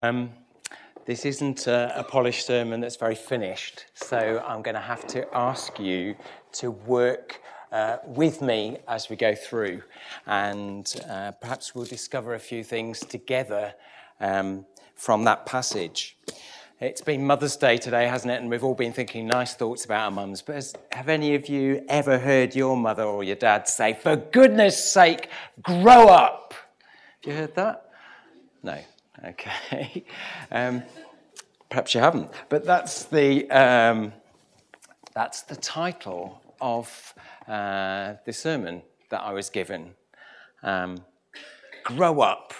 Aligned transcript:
Um, 0.00 0.30
this 1.06 1.24
isn't 1.24 1.66
a, 1.66 1.92
a, 1.98 2.04
polished 2.04 2.46
sermon 2.46 2.80
that's 2.80 2.94
very 2.94 3.16
finished, 3.16 3.86
so 3.94 4.40
I'm 4.46 4.62
going 4.62 4.76
to 4.76 4.80
have 4.80 5.08
to 5.08 5.26
ask 5.34 5.80
you 5.80 6.14
to 6.52 6.70
work 6.70 7.40
uh, 7.72 7.96
with 8.06 8.40
me 8.40 8.76
as 8.86 9.10
we 9.10 9.16
go 9.16 9.34
through, 9.34 9.82
and 10.24 10.94
uh, 11.10 11.32
perhaps 11.32 11.74
we'll 11.74 11.84
discover 11.84 12.34
a 12.34 12.38
few 12.38 12.62
things 12.62 13.00
together 13.00 13.74
um, 14.20 14.64
from 14.94 15.24
that 15.24 15.46
passage. 15.46 16.16
It's 16.80 17.00
been 17.00 17.26
Mother's 17.26 17.56
Day 17.56 17.76
today, 17.76 18.06
hasn't 18.06 18.32
it? 18.32 18.40
And 18.40 18.48
we've 18.48 18.62
all 18.62 18.76
been 18.76 18.92
thinking 18.92 19.26
nice 19.26 19.54
thoughts 19.54 19.84
about 19.84 20.04
our 20.04 20.10
mums. 20.12 20.42
But 20.42 20.54
has, 20.54 20.74
have 20.92 21.08
any 21.08 21.34
of 21.34 21.48
you 21.48 21.84
ever 21.88 22.20
heard 22.20 22.54
your 22.54 22.76
mother 22.76 23.02
or 23.02 23.24
your 23.24 23.34
dad 23.34 23.66
say, 23.66 23.94
for 23.94 24.14
goodness 24.14 24.92
sake, 24.92 25.28
grow 25.60 26.06
up? 26.06 26.54
Have 27.24 27.32
you 27.32 27.36
heard 27.36 27.56
that? 27.56 27.90
No. 28.62 28.78
Okay. 29.24 30.04
Um, 30.50 30.82
perhaps 31.68 31.94
you 31.94 32.00
haven't. 32.00 32.30
But 32.48 32.64
that's 32.64 33.04
the, 33.04 33.50
um, 33.50 34.14
that's 35.14 35.42
the 35.42 35.56
title 35.56 36.40
of 36.60 37.14
uh, 37.46 38.14
the 38.24 38.32
sermon 38.32 38.82
that 39.10 39.20
I 39.20 39.32
was 39.32 39.50
given. 39.50 39.94
Um, 40.62 41.04
grow 41.84 42.20
up 42.20 42.54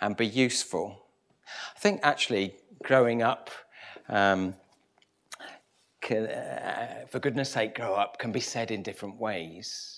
and 0.00 0.16
be 0.16 0.26
useful. 0.26 1.06
I 1.76 1.78
think 1.78 2.00
actually 2.02 2.54
growing 2.82 3.22
up, 3.22 3.50
um, 4.08 4.54
can, 6.00 6.26
uh, 6.26 7.06
for 7.08 7.18
goodness 7.20 7.50
sake, 7.50 7.76
grow 7.76 7.94
up 7.94 8.18
can 8.18 8.32
be 8.32 8.40
said 8.40 8.70
in 8.70 8.82
different 8.82 9.18
ways. 9.20 9.93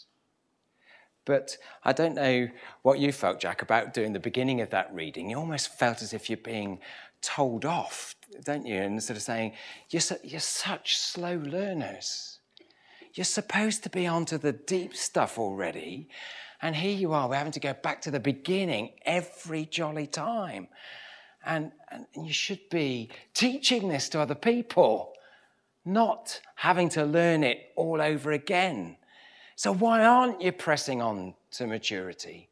But 1.27 1.59
I 1.85 1.93
don't 1.93 2.15
know 2.15 2.49
what 2.83 2.99
you 2.99 3.13
felt, 3.13 3.41
Jack, 3.41 3.61
about 3.61 3.93
doing 3.93 4.15
the 4.15 4.21
beginning 4.21 4.63
of 4.63 4.71
that 4.71 4.95
reading. 4.95 5.29
You 5.29 5.37
almost 5.37 5.77
felt 5.77 6.01
as 6.01 6.15
if 6.15 6.31
you're 6.31 6.39
being 6.39 6.79
told 7.21 7.67
off, 7.67 8.15
don't 8.45 8.65
you? 8.65 8.77
And 8.77 9.03
sort 9.03 9.19
of 9.19 9.23
saying, 9.23 9.53
you're, 9.91 10.01
su- 10.01 10.17
you're 10.23 10.41
such 10.41 10.97
slow 10.97 11.37
learners. 11.37 12.39
You're 13.13 13.25
supposed 13.25 13.83
to 13.83 13.91
be 13.91 14.07
onto 14.07 14.39
the 14.39 14.53
deep 14.53 14.95
stuff 14.95 15.39
already. 15.39 16.09
And 16.63 16.77
here 16.77 16.97
you 16.97 17.13
are, 17.13 17.29
we're 17.29 17.37
having 17.37 17.53
to 17.53 17.61
go 17.61 17.75
back 17.75 18.03
to 18.03 18.11
the 18.11 18.21
beginning 18.21 18.93
every 19.05 19.67
jolly 19.67 20.07
time. 20.07 20.69
And, 21.45 21.73
and, 21.91 22.07
you 22.15 22.33
should 22.33 22.69
be 22.71 23.11
teaching 23.35 23.89
this 23.89 24.09
to 24.11 24.21
other 24.21 24.35
people, 24.35 25.13
not 25.85 26.41
having 26.57 26.89
to 26.91 27.05
learn 27.05 27.45
it 27.45 27.73
all 27.77 28.01
over 28.01 28.33
again. 28.33 28.97
So, 29.59 29.73
why 29.73 30.05
aren't 30.05 30.43
you 30.43 30.53
pressing 30.53 31.01
on 31.01 31.33
to 31.53 31.67
maturity? 31.67 32.51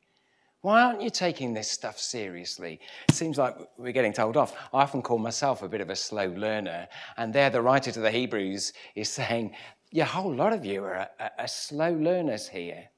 Why 0.62 0.80
aren't 0.80 1.02
you 1.02 1.10
taking 1.10 1.52
this 1.52 1.70
stuff 1.70 1.98
seriously? 1.98 2.80
It 3.10 3.14
seems 3.14 3.36
like 3.36 3.54
we're 3.76 3.92
getting 3.92 4.14
told 4.14 4.38
off. 4.38 4.56
I 4.72 4.80
often 4.80 5.02
call 5.02 5.18
myself 5.18 5.62
a 5.62 5.68
bit 5.68 5.82
of 5.82 5.90
a 5.90 5.96
slow 5.96 6.28
learner, 6.28 6.88
and 7.18 7.30
there 7.30 7.50
the 7.50 7.60
writer 7.60 7.92
to 7.92 8.00
the 8.00 8.10
Hebrews 8.10 8.72
is 8.94 9.10
saying, 9.10 9.54
yeah, 9.92 10.04
a 10.04 10.06
whole 10.06 10.34
lot 10.34 10.54
of 10.54 10.64
you 10.64 10.82
are, 10.84 11.10
slow 11.46 11.92
learners 11.92 12.48
here. 12.48 12.88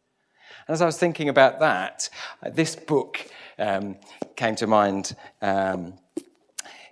And 0.69 0.75
as 0.75 0.81
I 0.81 0.87
was 0.87 0.99
thinking 0.99 1.29
about 1.29 1.59
that, 1.59 2.09
this 2.53 2.77
book 2.77 3.27
um, 3.59 3.97
came 4.37 4.55
to 4.55 4.69
mind. 4.69 5.17
Um, 5.43 5.95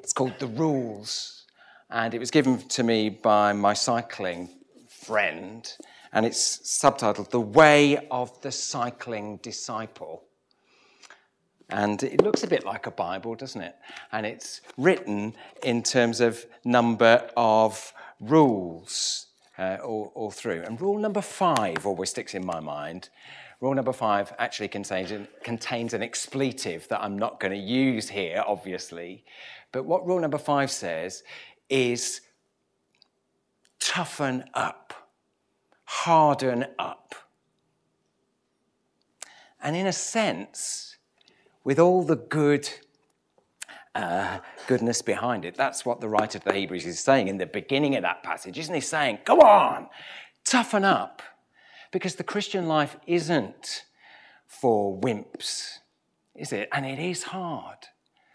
it's 0.00 0.12
called 0.12 0.32
The 0.40 0.48
Rules, 0.48 1.44
and 1.90 2.12
it 2.12 2.18
was 2.18 2.32
given 2.32 2.58
to 2.70 2.82
me 2.82 3.08
by 3.08 3.52
my 3.52 3.72
cycling 3.72 4.48
friend 4.88 5.72
and 6.14 6.24
it's 6.24 6.58
subtitled 6.58 7.30
The 7.30 7.40
Way 7.40 8.06
of 8.08 8.40
the 8.40 8.52
Cycling 8.52 9.38
Disciple. 9.38 10.22
And 11.68 12.00
it 12.04 12.22
looks 12.22 12.44
a 12.44 12.46
bit 12.46 12.64
like 12.64 12.86
a 12.86 12.92
Bible, 12.92 13.34
doesn't 13.34 13.60
it? 13.60 13.74
And 14.12 14.24
it's 14.24 14.60
written 14.78 15.34
in 15.64 15.82
terms 15.82 16.20
of 16.20 16.46
number 16.64 17.28
of 17.36 17.92
rules 18.20 19.26
uh, 19.58 19.78
all, 19.82 20.12
all, 20.14 20.30
through. 20.30 20.62
And 20.62 20.80
rule 20.80 20.98
number 20.98 21.20
five 21.20 21.84
always 21.84 22.10
sticks 22.10 22.34
in 22.34 22.46
my 22.46 22.60
mind. 22.60 23.08
Rule 23.60 23.74
number 23.74 23.92
five 23.92 24.32
actually 24.38 24.68
contains 24.68 25.10
an, 25.10 25.26
contains 25.42 25.94
an 25.94 26.02
expletive 26.02 26.86
that 26.88 27.02
I'm 27.02 27.18
not 27.18 27.40
going 27.40 27.52
to 27.52 27.58
use 27.58 28.08
here, 28.08 28.44
obviously. 28.46 29.24
But 29.72 29.84
what 29.84 30.06
rule 30.06 30.20
number 30.20 30.38
five 30.38 30.70
says 30.70 31.24
is 31.68 32.20
toughen 33.80 34.44
up 34.54 35.03
harden 35.84 36.66
up. 36.78 37.14
And 39.62 39.74
in 39.76 39.86
a 39.86 39.92
sense, 39.92 40.96
with 41.64 41.78
all 41.78 42.04
the 42.04 42.16
good 42.16 42.68
uh, 43.94 44.38
goodness 44.66 45.00
behind 45.02 45.44
it, 45.44 45.54
that's 45.54 45.86
what 45.86 46.00
the 46.00 46.08
writer 46.08 46.38
of 46.38 46.44
the 46.44 46.52
Hebrews 46.52 46.84
is 46.84 47.00
saying 47.00 47.28
in 47.28 47.38
the 47.38 47.46
beginning 47.46 47.96
of 47.96 48.02
that 48.02 48.22
passage, 48.22 48.58
isn't 48.58 48.74
he? 48.74 48.80
Saying, 48.80 49.18
Come 49.24 49.40
on, 49.40 49.88
toughen 50.44 50.84
up. 50.84 51.22
Because 51.92 52.16
the 52.16 52.24
Christian 52.24 52.66
life 52.66 52.96
isn't 53.06 53.84
for 54.46 55.00
wimps, 55.00 55.78
is 56.34 56.52
it? 56.52 56.68
And 56.72 56.84
it 56.84 56.98
is 56.98 57.24
hard 57.24 57.78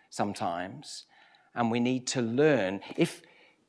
sometimes. 0.10 1.06
And 1.54 1.70
we 1.70 1.80
need 1.80 2.08
to 2.08 2.22
learn. 2.22 2.80
If 2.96 3.22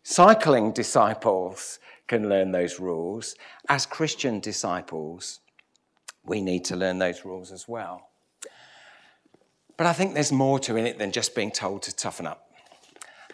cycling 0.02 0.72
disciples 0.72 1.78
can 2.06 2.28
learn 2.28 2.52
those 2.52 2.80
rules. 2.80 3.34
As 3.68 3.86
Christian 3.86 4.40
disciples, 4.40 5.40
we 6.24 6.40
need 6.40 6.64
to 6.66 6.76
learn 6.76 6.98
those 6.98 7.24
rules 7.24 7.52
as 7.52 7.68
well. 7.68 8.08
But 9.76 9.86
I 9.86 9.92
think 9.92 10.14
there's 10.14 10.32
more 10.32 10.58
to 10.60 10.76
it 10.76 10.98
than 10.98 11.12
just 11.12 11.34
being 11.34 11.50
told 11.50 11.82
to 11.82 11.96
toughen 11.96 12.26
up 12.26 12.50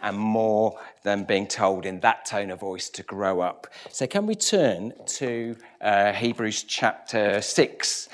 and 0.03 0.17
more 0.17 0.79
than 1.03 1.25
being 1.25 1.47
told 1.47 1.87
in 1.87 2.01
that 2.01 2.27
tone 2.27 2.51
of 2.51 2.61
voice 2.61 2.89
to 2.91 3.03
grow 3.03 3.41
up. 3.41 3.67
So, 3.91 4.07
can 4.07 4.27
we 4.27 4.35
turn 4.35 4.93
to 5.07 5.57
uh, 5.81 6.13
Hebrews 6.13 6.63
chapter 6.65 7.41
6 7.41 8.09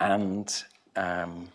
and 0.00 0.64
um, 0.96 1.48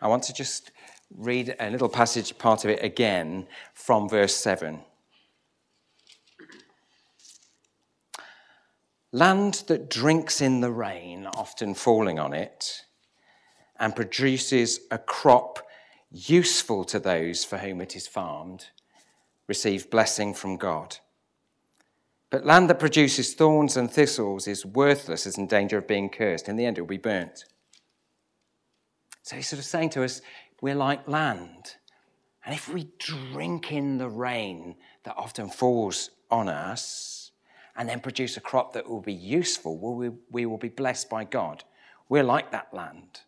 I 0.00 0.08
want 0.08 0.22
to 0.24 0.32
just 0.32 0.70
read 1.16 1.54
a 1.58 1.70
little 1.70 1.88
passage, 1.88 2.36
part 2.38 2.64
of 2.64 2.70
it 2.70 2.82
again, 2.82 3.46
from 3.74 4.08
verse 4.08 4.34
7. 4.34 4.80
Land 9.12 9.64
that 9.66 9.90
drinks 9.90 10.40
in 10.40 10.60
the 10.60 10.70
rain, 10.70 11.26
often 11.26 11.74
falling 11.74 12.18
on 12.18 12.32
it, 12.32 12.84
and 13.78 13.96
produces 13.96 14.80
a 14.90 14.98
crop 14.98 15.66
useful 16.12 16.84
to 16.84 17.00
those 17.00 17.44
for 17.44 17.58
whom 17.58 17.80
it 17.80 17.96
is 17.96 18.06
farmed, 18.06 18.66
receive 19.48 19.90
blessing 19.90 20.32
from 20.32 20.56
God. 20.56 20.98
But 22.30 22.46
land 22.46 22.70
that 22.70 22.78
produces 22.78 23.34
thorns 23.34 23.76
and 23.76 23.90
thistles 23.90 24.46
is 24.46 24.64
worthless, 24.64 25.26
is 25.26 25.36
in 25.36 25.48
danger 25.48 25.78
of 25.78 25.88
being 25.88 26.08
cursed. 26.08 26.48
In 26.48 26.54
the 26.54 26.64
end, 26.64 26.78
it 26.78 26.82
will 26.82 26.88
be 26.88 26.96
burnt. 26.96 27.46
So 29.22 29.36
he's 29.36 29.48
sort 29.48 29.58
of 29.58 29.64
saying 29.64 29.90
to 29.90 30.04
us, 30.04 30.22
we're 30.60 30.74
like 30.74 31.08
land. 31.08 31.76
And 32.44 32.54
if 32.54 32.68
we 32.68 32.88
drink 32.98 33.72
in 33.72 33.98
the 33.98 34.08
rain 34.08 34.76
that 35.04 35.16
often 35.16 35.48
falls 35.48 36.10
on 36.30 36.48
us 36.48 37.32
and 37.76 37.88
then 37.88 38.00
produce 38.00 38.36
a 38.36 38.40
crop 38.40 38.72
that 38.72 38.88
will 38.88 39.00
be 39.00 39.12
useful, 39.12 39.76
we, 39.78 40.10
we 40.30 40.46
will 40.46 40.58
be 40.58 40.68
blessed 40.68 41.10
by 41.10 41.24
God. 41.24 41.64
We're 42.08 42.24
like 42.24 42.50
that 42.50 42.72
land. 42.74 43.20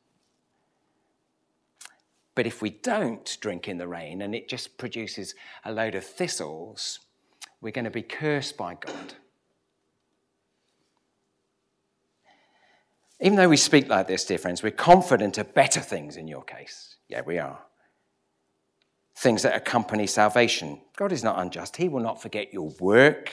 But 2.35 2.47
if 2.47 2.63
we 2.63 2.71
don't 2.71 3.37
drink 3.41 3.69
in 3.69 3.77
the 3.77 3.89
rain 3.89 4.23
and 4.23 4.35
it 4.35 4.49
just 4.49 4.79
produces 4.79 5.35
a 5.65 5.73
load 5.73 5.95
of 5.95 6.05
thistles, 6.05 7.01
we're 7.61 7.73
going 7.73 7.85
to 7.85 7.91
be 7.91 8.03
cursed 8.03 8.57
by 8.57 8.75
God. 8.75 9.15
Even 13.23 13.37
though 13.37 13.49
we 13.49 13.57
speak 13.57 13.89
like 13.89 14.09
this, 14.09 14.25
dear 14.25 14.37
friends, 14.37 14.65
we're 14.65 14.73
confident 14.73 15.39
of 15.39 15.55
better 15.55 15.79
things 15.81 16.17
in 16.17 16.27
your 16.27 16.43
case. 16.43 16.97
Yeah, 17.09 17.21
we 17.25 17.39
are. 17.39 17.57
Things 19.17 19.43
that 19.43 19.55
accompany 19.55 20.09
salvation. 20.09 20.81
God 20.97 21.13
is 21.13 21.23
not 21.23 21.39
unjust. 21.39 21.77
He 21.77 21.89
will 21.89 22.03
not 22.03 22.21
forget 22.21 22.53
your 22.53 22.73
work 22.81 23.33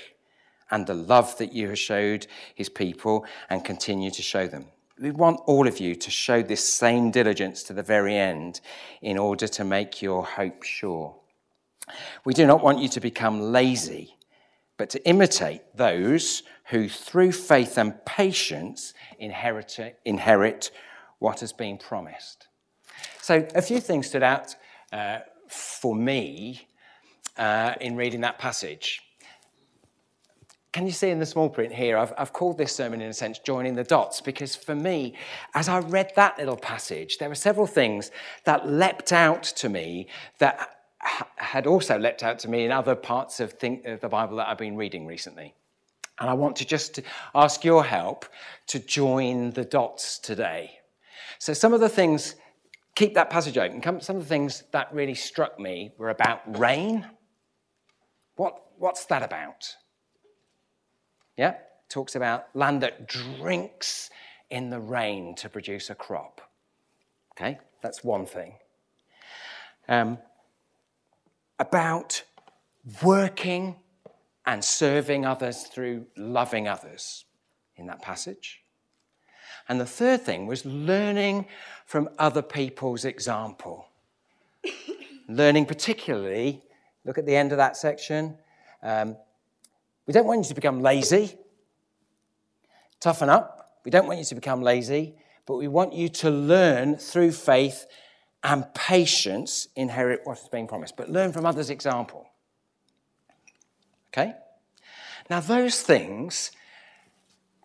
and 0.69 0.86
the 0.86 0.94
love 0.94 1.36
that 1.39 1.53
you 1.53 1.69
have 1.69 1.80
showed 1.80 2.27
his 2.53 2.69
people 2.69 3.25
and 3.50 3.65
continue 3.65 4.12
to 4.12 4.21
show 4.21 4.45
them. 4.45 4.65
We 5.01 5.09
want 5.09 5.41
all 5.47 5.68
of 5.68 5.80
you 5.80 5.95
to 5.95 6.12
show 6.12 6.44
this 6.44 6.71
same 6.71 7.09
diligence 7.09 7.63
to 7.63 7.74
the 7.74 7.81
very 7.81 8.15
end 8.15 8.62
in 9.01 9.18
order 9.18 9.47
to 9.47 9.63
make 9.63 10.03
your 10.03 10.24
hope 10.24 10.62
sure. 10.62 11.15
We 12.25 12.36
do 12.36 12.45
not 12.45 12.62
want 12.62 12.77
you 12.77 12.89
to 12.89 13.00
become 13.00 13.51
lazy, 13.51 14.15
but 14.77 14.91
to 14.91 15.03
imitate 15.07 15.62
those 15.75 16.44
who, 16.69 16.88
through 16.88 17.31
faith 17.31 17.77
and 17.77 18.06
patience, 18.06 18.94
inherit, 19.18 19.98
inherit 20.06 20.71
what 21.18 21.39
has 21.39 21.51
been 21.51 21.77
promised. 21.77 22.48
So 23.21 23.48
a 23.56 23.62
few 23.62 23.80
things 23.80 24.07
stood 24.07 24.24
out 24.24 24.56
uh, 24.92 25.19
for 25.48 25.95
me 25.95 26.68
uh, 27.38 27.74
in 27.81 27.95
reading 27.95 28.21
that 28.21 28.38
passage. 28.38 29.01
can 30.71 30.86
you 30.86 30.92
see 30.92 31.10
in 31.10 31.19
the 31.19 31.25
small 31.25 31.50
print 31.50 31.74
here? 31.74 31.98
I've, 31.98 32.13
I've 32.18 32.33
called 32.33 32.60
this 32.60 32.75
sermon, 32.75 33.01
in 33.01 33.10
a 33.10 33.13
sense, 33.13 33.39
Joining 33.39 33.74
the 33.74 33.83
Dots, 33.83 34.22
because 34.22 34.56
for 34.56 34.75
me, 34.75 35.15
as 35.56 35.68
I 35.68 35.80
read 35.80 36.12
that 36.15 36.38
little 36.38 36.57
passage, 36.57 37.18
there 37.18 37.30
were 37.30 37.36
several 37.36 37.65
things 37.65 38.12
that 38.44 38.68
leapt 38.68 39.12
out 39.12 39.44
to 39.44 39.69
me 39.69 40.07
that 40.38 40.75
had 41.38 41.65
also 41.65 41.98
leapt 41.98 42.22
out 42.22 42.38
to 42.39 42.50
me 42.50 42.65
in 42.65 42.72
other 42.72 42.94
parts 42.94 43.39
of, 43.39 43.57
the 43.60 44.10
Bible 44.10 44.38
that 44.38 44.50
I've 44.50 44.57
been 44.57 44.75
reading 44.75 45.07
recently. 45.07 45.56
And 46.19 46.30
I 46.30 46.33
want 46.33 46.56
to 46.57 46.66
just 46.66 47.00
ask 47.33 47.63
your 47.63 47.83
help 47.83 48.25
to 48.68 48.80
join 48.80 49.51
the 49.51 49.63
dots 49.63 50.19
today. 50.19 50.80
So, 51.38 51.54
some 51.54 51.74
of 51.74 51.80
the 51.80 51.89
things, 51.89 52.36
keep 52.95 53.13
that 53.13 53.30
passage 53.30 53.57
open. 53.57 53.81
Some 54.01 54.18
of 54.18 54.24
the 54.24 54.27
things 54.30 54.63
that 54.71 54.94
really 54.94 55.16
struck 55.16 55.60
me 55.60 55.92
were 55.98 56.10
about 56.10 56.60
rain. 56.60 57.06
What, 58.36 58.62
what's 58.77 59.06
that 59.06 59.24
about? 59.24 59.75
Yeah? 61.38 61.56
Talks 61.88 62.16
about 62.16 62.48
land 62.54 62.83
that 62.83 63.07
drinks 63.07 64.10
in 64.50 64.69
the 64.69 64.80
rain 64.80 65.36
to 65.36 65.50
produce 65.50 65.89
a 65.89 65.95
crop. 65.95 66.42
Okay? 67.33 67.60
That's 67.81 68.04
one 68.04 68.25
thing. 68.25 68.56
Um, 69.88 70.18
about 71.57 72.24
working 73.04 73.75
and 74.50 74.66
serving 74.66 75.28
others 75.28 75.62
through 75.68 76.07
loving 76.18 76.68
others 76.68 77.25
in 77.75 77.86
that 77.86 78.01
passage. 78.01 78.63
And 79.68 79.80
the 79.80 79.86
third 79.86 80.24
thing 80.24 80.48
was 80.48 80.66
learning 80.66 81.46
from 81.86 82.10
other 82.18 82.42
people's 82.42 83.06
example. 83.06 83.86
learning, 85.30 85.68
particularly, 85.68 86.63
look 87.06 87.19
at 87.19 87.28
the 87.28 87.36
end 87.36 87.51
of 87.51 87.60
that 87.60 87.78
section, 87.78 88.40
um, 88.81 89.16
we 90.07 90.13
don't 90.13 90.25
want 90.25 90.40
you 90.40 90.50
to 90.50 90.56
become 90.56 90.81
lazy. 90.81 91.38
Toughen 93.00 93.30
up. 93.30 93.78
We 93.86 93.92
don't 93.92 94.07
want 94.07 94.18
you 94.18 94.25
to 94.25 94.36
become 94.36 94.63
lazy, 94.63 95.13
but 95.46 95.57
we 95.57 95.68
want 95.68 95.94
you 95.94 96.10
to 96.10 96.31
learn 96.31 96.98
through 96.98 97.34
faith 97.34 97.86
and 98.44 98.66
patience 98.74 99.68
inherit 99.75 100.22
what 100.24 100.40
is 100.40 100.50
being 100.50 100.66
promised. 100.66 100.98
But 100.98 101.12
learn 101.12 101.34
from 101.34 101.46
others' 101.46 101.69
example. 101.69 102.25
Okay? 104.11 104.33
Now, 105.29 105.39
those 105.39 105.81
things 105.81 106.51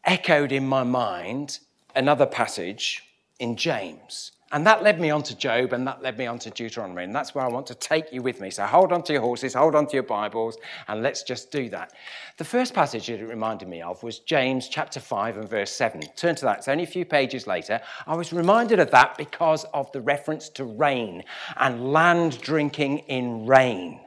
echoed 0.05 0.53
in 0.53 0.67
my 0.67 0.83
mind 0.83 1.59
another 1.95 2.27
passage 2.27 3.03
in 3.39 3.57
James. 3.57 4.33
And 4.53 4.65
that 4.67 4.85
led 4.85 5.01
me 5.01 5.11
on 5.11 5.25
to 5.25 5.37
Job 5.37 5.73
and 5.73 5.85
that 5.89 6.01
led 6.01 6.17
me 6.17 6.27
on 6.27 6.39
to 6.39 6.51
Deuteronomy. 6.51 7.03
And 7.03 7.13
that's 7.13 7.35
where 7.35 7.45
I 7.45 7.49
want 7.49 7.67
to 7.69 7.75
take 7.75 8.13
you 8.13 8.23
with 8.23 8.41
me. 8.41 8.51
So 8.51 8.65
hold 8.65 8.93
on 8.93 9.03
to 9.03 9.13
your 9.13 9.23
horses, 9.23 9.53
hold 9.53 9.75
on 9.75 9.89
to 9.89 9.95
your 9.95 10.05
Bibles, 10.05 10.59
and 10.87 11.03
let's 11.03 11.25
just 11.25 11.51
do 11.51 11.69
that. 11.71 11.93
The 12.37 12.45
first 12.45 12.73
passage 12.73 13.09
that 13.09 13.19
it 13.19 13.27
reminded 13.27 13.67
me 13.67 13.83
of 13.83 14.01
was 14.05 14.21
James 14.21 14.69
chapter 14.69 15.01
5 15.01 15.39
and 15.39 15.49
verse 15.49 15.73
7. 15.73 16.03
Turn 16.15 16.37
to 16.37 16.45
that. 16.45 16.59
It's 16.59 16.69
only 16.69 16.85
a 16.85 16.87
few 16.87 17.05
pages 17.05 17.49
later. 17.49 17.81
I 18.07 18.15
was 18.15 18.33
reminded 18.33 18.79
of 18.79 18.93
that 18.93 19.19
because 19.19 19.65
of 19.75 19.91
the 19.91 20.01
reference 20.01 20.49
to 20.51 20.65
rain 20.65 21.25
and 21.57 21.93
land 21.93 22.41
drinking 22.41 22.99
in 22.99 23.47
rain. 23.47 24.04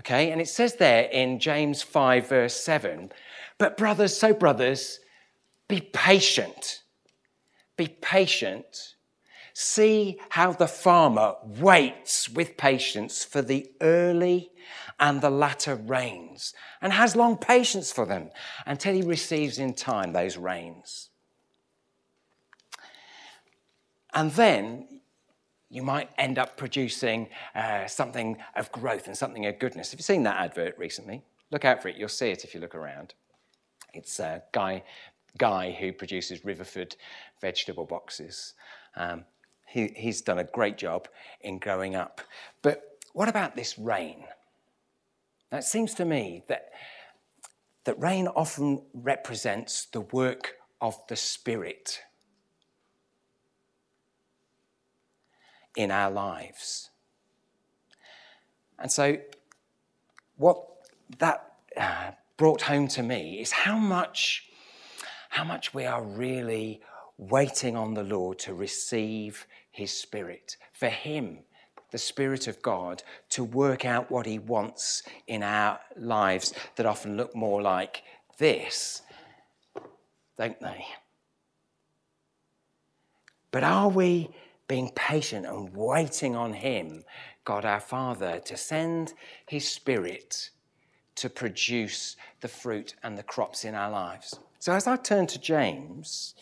Okay, 0.00 0.30
and 0.32 0.40
it 0.40 0.48
says 0.48 0.76
there 0.76 1.02
in 1.04 1.38
James 1.38 1.82
5, 1.82 2.28
verse 2.28 2.54
7, 2.54 3.12
but 3.58 3.76
brothers, 3.76 4.16
so 4.16 4.32
brothers, 4.32 4.98
be 5.68 5.80
patient. 5.80 6.82
Be 7.76 7.86
patient 7.86 8.94
See 9.62 10.18
how 10.30 10.52
the 10.52 10.66
farmer 10.66 11.34
waits 11.44 12.28
with 12.30 12.56
patience 12.56 13.24
for 13.24 13.42
the 13.42 13.70
early 13.80 14.52
and 14.98 15.20
the 15.20 15.28
latter 15.30 15.74
rains 15.74 16.54
and 16.80 16.92
has 16.92 17.16
long 17.16 17.36
patience 17.36 17.90
for 17.92 18.06
them 18.06 18.30
until 18.64 18.94
he 18.94 19.02
receives 19.02 19.58
in 19.58 19.74
time 19.74 20.12
those 20.12 20.36
rains. 20.36 21.10
And 24.14 24.30
then 24.32 24.99
you 25.70 25.82
might 25.82 26.10
end 26.18 26.38
up 26.38 26.56
producing 26.56 27.28
uh, 27.54 27.86
something 27.86 28.36
of 28.56 28.70
growth 28.72 29.06
and 29.06 29.16
something 29.16 29.46
of 29.46 29.58
goodness. 29.58 29.92
Have 29.92 30.00
you 30.00 30.04
seen 30.04 30.24
that 30.24 30.36
advert 30.36 30.76
recently? 30.76 31.22
Look 31.50 31.64
out 31.64 31.80
for 31.80 31.88
it. 31.88 31.96
You'll 31.96 32.08
see 32.08 32.30
it 32.30 32.44
if 32.44 32.54
you 32.54 32.60
look 32.60 32.74
around. 32.74 33.14
It's 33.94 34.18
a 34.18 34.42
guy, 34.52 34.82
guy 35.38 35.70
who 35.70 35.92
produces 35.92 36.44
Riverford 36.44 36.96
vegetable 37.40 37.86
boxes. 37.86 38.54
Um, 38.96 39.24
he, 39.66 39.92
he's 39.96 40.20
done 40.20 40.40
a 40.40 40.44
great 40.44 40.76
job 40.76 41.08
in 41.40 41.58
growing 41.58 41.94
up. 41.94 42.20
But 42.62 42.98
what 43.12 43.28
about 43.28 43.54
this 43.54 43.78
rain? 43.78 44.24
Now, 45.52 45.58
it 45.58 45.64
seems 45.64 45.94
to 45.94 46.04
me 46.04 46.42
that, 46.48 46.70
that 47.84 47.98
rain 48.00 48.26
often 48.26 48.82
represents 48.92 49.86
the 49.86 50.00
work 50.00 50.56
of 50.80 50.96
the 51.08 51.16
Spirit 51.16 52.00
in 55.76 55.90
our 55.90 56.10
lives. 56.10 56.90
And 58.78 58.90
so, 58.90 59.18
what 60.36 60.64
that 61.18 61.52
uh, 61.76 62.12
brought 62.36 62.62
home 62.62 62.88
to 62.88 63.02
me 63.02 63.40
is 63.40 63.52
how 63.52 63.76
much, 63.76 64.48
how 65.28 65.44
much 65.44 65.74
we 65.74 65.84
are 65.84 66.02
really 66.02 66.80
waiting 67.18 67.76
on 67.76 67.94
the 67.94 68.02
Lord 68.02 68.38
to 68.40 68.54
receive 68.54 69.46
his 69.70 69.92
Spirit, 69.92 70.56
for 70.72 70.88
him, 70.88 71.40
the 71.90 71.98
Spirit 71.98 72.48
of 72.48 72.62
God, 72.62 73.02
to 73.30 73.44
work 73.44 73.84
out 73.84 74.10
what 74.10 74.24
he 74.24 74.38
wants 74.38 75.02
in 75.26 75.42
our 75.42 75.78
lives 75.96 76.54
that 76.76 76.86
often 76.86 77.16
look 77.16 77.36
more 77.36 77.60
like 77.60 78.02
this, 78.38 79.02
don't 80.38 80.60
they? 80.60 80.84
But 83.50 83.64
are 83.64 83.88
we 83.88 84.30
being 84.70 84.92
patient 84.94 85.44
and 85.44 85.74
waiting 85.74 86.36
on 86.36 86.52
him, 86.52 87.02
God 87.44 87.64
our 87.64 87.80
Father, 87.80 88.38
to 88.44 88.56
send 88.56 89.14
his 89.48 89.68
Spirit 89.68 90.50
to 91.16 91.28
produce 91.28 92.14
the 92.40 92.46
fruit 92.46 92.94
and 93.02 93.18
the 93.18 93.24
crops 93.24 93.64
in 93.64 93.74
our 93.74 93.90
lives? 93.90 94.38
So 94.60 94.72
as 94.72 94.86
I 94.86 94.94
turn 94.94 95.26
to 95.26 95.40
James, 95.40 96.34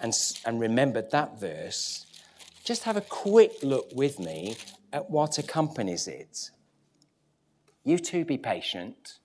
and, 0.00 0.12
and 0.44 0.60
remembered 0.60 1.10
that 1.12 1.40
verse, 1.40 2.06
just 2.62 2.82
have 2.82 2.98
a 2.98 3.00
quick 3.00 3.62
look 3.62 3.88
with 3.94 4.18
me 4.18 4.56
at 4.92 5.10
what 5.10 5.38
accompanies 5.38 6.06
it. 6.08 6.50
You 7.84 7.98
too 7.98 8.26
be 8.26 8.36
patient 8.36 9.18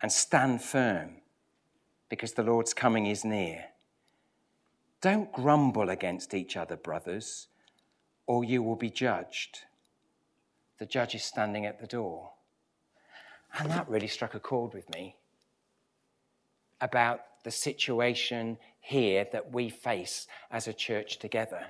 and 0.00 0.12
stand 0.12 0.62
firm 0.62 1.22
because 2.08 2.34
the 2.34 2.42
Lord's 2.42 2.72
coming 2.72 3.06
is 3.06 3.24
near. 3.24 3.64
Don't 5.00 5.32
grumble 5.32 5.90
against 5.90 6.34
each 6.34 6.56
other, 6.56 6.76
brothers, 6.76 7.47
or 8.28 8.44
you 8.44 8.62
will 8.62 8.76
be 8.76 8.90
judged. 8.90 9.62
The 10.78 10.86
judge 10.86 11.14
is 11.14 11.24
standing 11.24 11.64
at 11.64 11.80
the 11.80 11.86
door. 11.86 12.30
And 13.58 13.70
that 13.70 13.88
really 13.88 14.06
struck 14.06 14.34
a 14.34 14.38
chord 14.38 14.74
with 14.74 14.88
me 14.94 15.16
about 16.80 17.22
the 17.42 17.50
situation 17.50 18.58
here 18.80 19.26
that 19.32 19.52
we 19.52 19.70
face 19.70 20.26
as 20.50 20.68
a 20.68 20.74
church 20.74 21.18
together. 21.18 21.68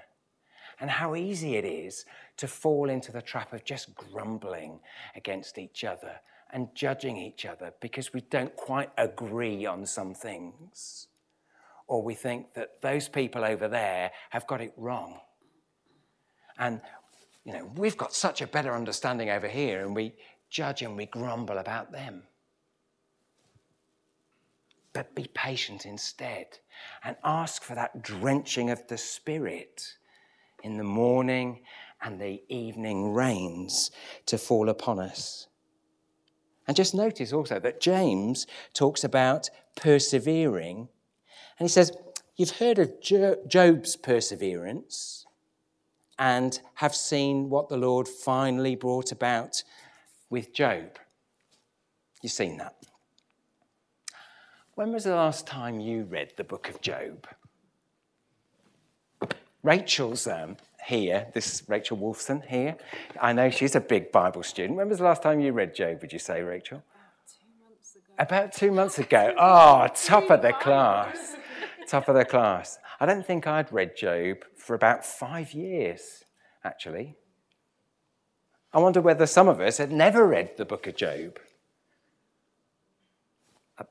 And 0.80 0.90
how 0.90 1.14
easy 1.14 1.54
it 1.54 1.64
is 1.64 2.04
to 2.38 2.48
fall 2.48 2.90
into 2.90 3.12
the 3.12 3.22
trap 3.22 3.52
of 3.52 3.64
just 3.64 3.94
grumbling 3.94 4.80
against 5.14 5.58
each 5.58 5.84
other 5.84 6.16
and 6.52 6.74
judging 6.74 7.16
each 7.16 7.46
other 7.46 7.72
because 7.80 8.12
we 8.12 8.22
don't 8.22 8.54
quite 8.56 8.90
agree 8.98 9.64
on 9.64 9.86
some 9.86 10.12
things. 10.12 11.06
Or 11.86 12.02
we 12.02 12.14
think 12.14 12.54
that 12.54 12.82
those 12.82 13.08
people 13.08 13.44
over 13.44 13.68
there 13.68 14.10
have 14.30 14.46
got 14.48 14.60
it 14.60 14.72
wrong. 14.76 15.20
And, 16.58 16.80
you 17.44 17.52
know, 17.52 17.70
we've 17.76 17.96
got 17.96 18.12
such 18.14 18.42
a 18.42 18.46
better 18.46 18.74
understanding 18.74 19.30
over 19.30 19.48
here 19.48 19.84
and 19.84 19.94
we 19.94 20.14
judge 20.50 20.82
and 20.82 20.96
we 20.96 21.06
grumble 21.06 21.58
about 21.58 21.92
them. 21.92 22.22
But 24.92 25.14
be 25.14 25.30
patient 25.34 25.86
instead 25.86 26.58
and 27.04 27.16
ask 27.24 27.62
for 27.62 27.74
that 27.74 28.02
drenching 28.02 28.70
of 28.70 28.86
the 28.88 28.98
Spirit 28.98 29.94
in 30.62 30.76
the 30.76 30.84
morning 30.84 31.60
and 32.02 32.20
the 32.20 32.42
evening 32.48 33.12
rains 33.12 33.90
to 34.26 34.38
fall 34.38 34.68
upon 34.68 34.98
us. 34.98 35.48
And 36.66 36.76
just 36.76 36.94
notice 36.94 37.32
also 37.32 37.58
that 37.60 37.80
James 37.80 38.46
talks 38.74 39.02
about 39.02 39.48
persevering, 39.76 40.88
and 41.58 41.68
he 41.68 41.68
says, 41.68 41.92
You've 42.36 42.58
heard 42.58 42.78
of 42.78 43.00
Job's 43.00 43.96
perseverance 43.96 45.26
and 46.18 46.60
have 46.74 46.94
seen 46.94 47.48
what 47.48 47.68
the 47.68 47.76
Lord 47.76 48.08
finally 48.08 48.74
brought 48.74 49.12
about 49.12 49.62
with 50.30 50.52
Job. 50.52 50.98
You've 52.22 52.32
seen 52.32 52.56
that. 52.58 52.74
When 54.74 54.92
was 54.92 55.04
the 55.04 55.14
last 55.14 55.46
time 55.46 55.80
you 55.80 56.04
read 56.04 56.32
the 56.36 56.44
book 56.44 56.68
of 56.68 56.80
Job? 56.80 57.26
Rachel's 59.62 60.26
um, 60.26 60.56
here, 60.86 61.26
this 61.34 61.52
is 61.52 61.68
Rachel 61.68 61.98
Wolfson 61.98 62.44
here. 62.46 62.76
I 63.20 63.32
know 63.32 63.50
she's 63.50 63.74
a 63.74 63.80
big 63.80 64.12
Bible 64.12 64.42
student. 64.42 64.76
When 64.76 64.88
was 64.88 64.98
the 64.98 65.04
last 65.04 65.22
time 65.22 65.40
you 65.40 65.52
read 65.52 65.74
Job, 65.74 66.00
would 66.00 66.12
you 66.12 66.18
say, 66.18 66.42
Rachel? 66.42 66.82
About 66.86 67.32
Two 67.32 67.50
months 67.62 67.94
ago. 67.96 68.14
About 68.18 68.52
two 68.52 68.70
months 68.72 68.98
ago. 68.98 69.34
Oh, 69.38 69.88
top 69.94 70.30
of 70.30 70.42
the 70.42 70.52
class. 70.52 71.36
Top 71.88 72.08
of 72.08 72.14
the 72.14 72.24
class. 72.24 72.78
I 73.00 73.06
don't 73.06 73.26
think 73.26 73.46
I'd 73.46 73.72
read 73.72 73.96
Job 73.96 74.38
for 74.68 74.74
about 74.74 75.02
five 75.02 75.54
years, 75.54 76.24
actually. 76.62 77.16
I 78.70 78.78
wonder 78.80 79.00
whether 79.00 79.24
some 79.24 79.48
of 79.48 79.60
us 79.60 79.78
had 79.78 79.90
never 79.90 80.26
read 80.26 80.58
the 80.58 80.66
book 80.66 80.86
of 80.86 80.94
Job. 80.94 81.38
I, 83.78 83.84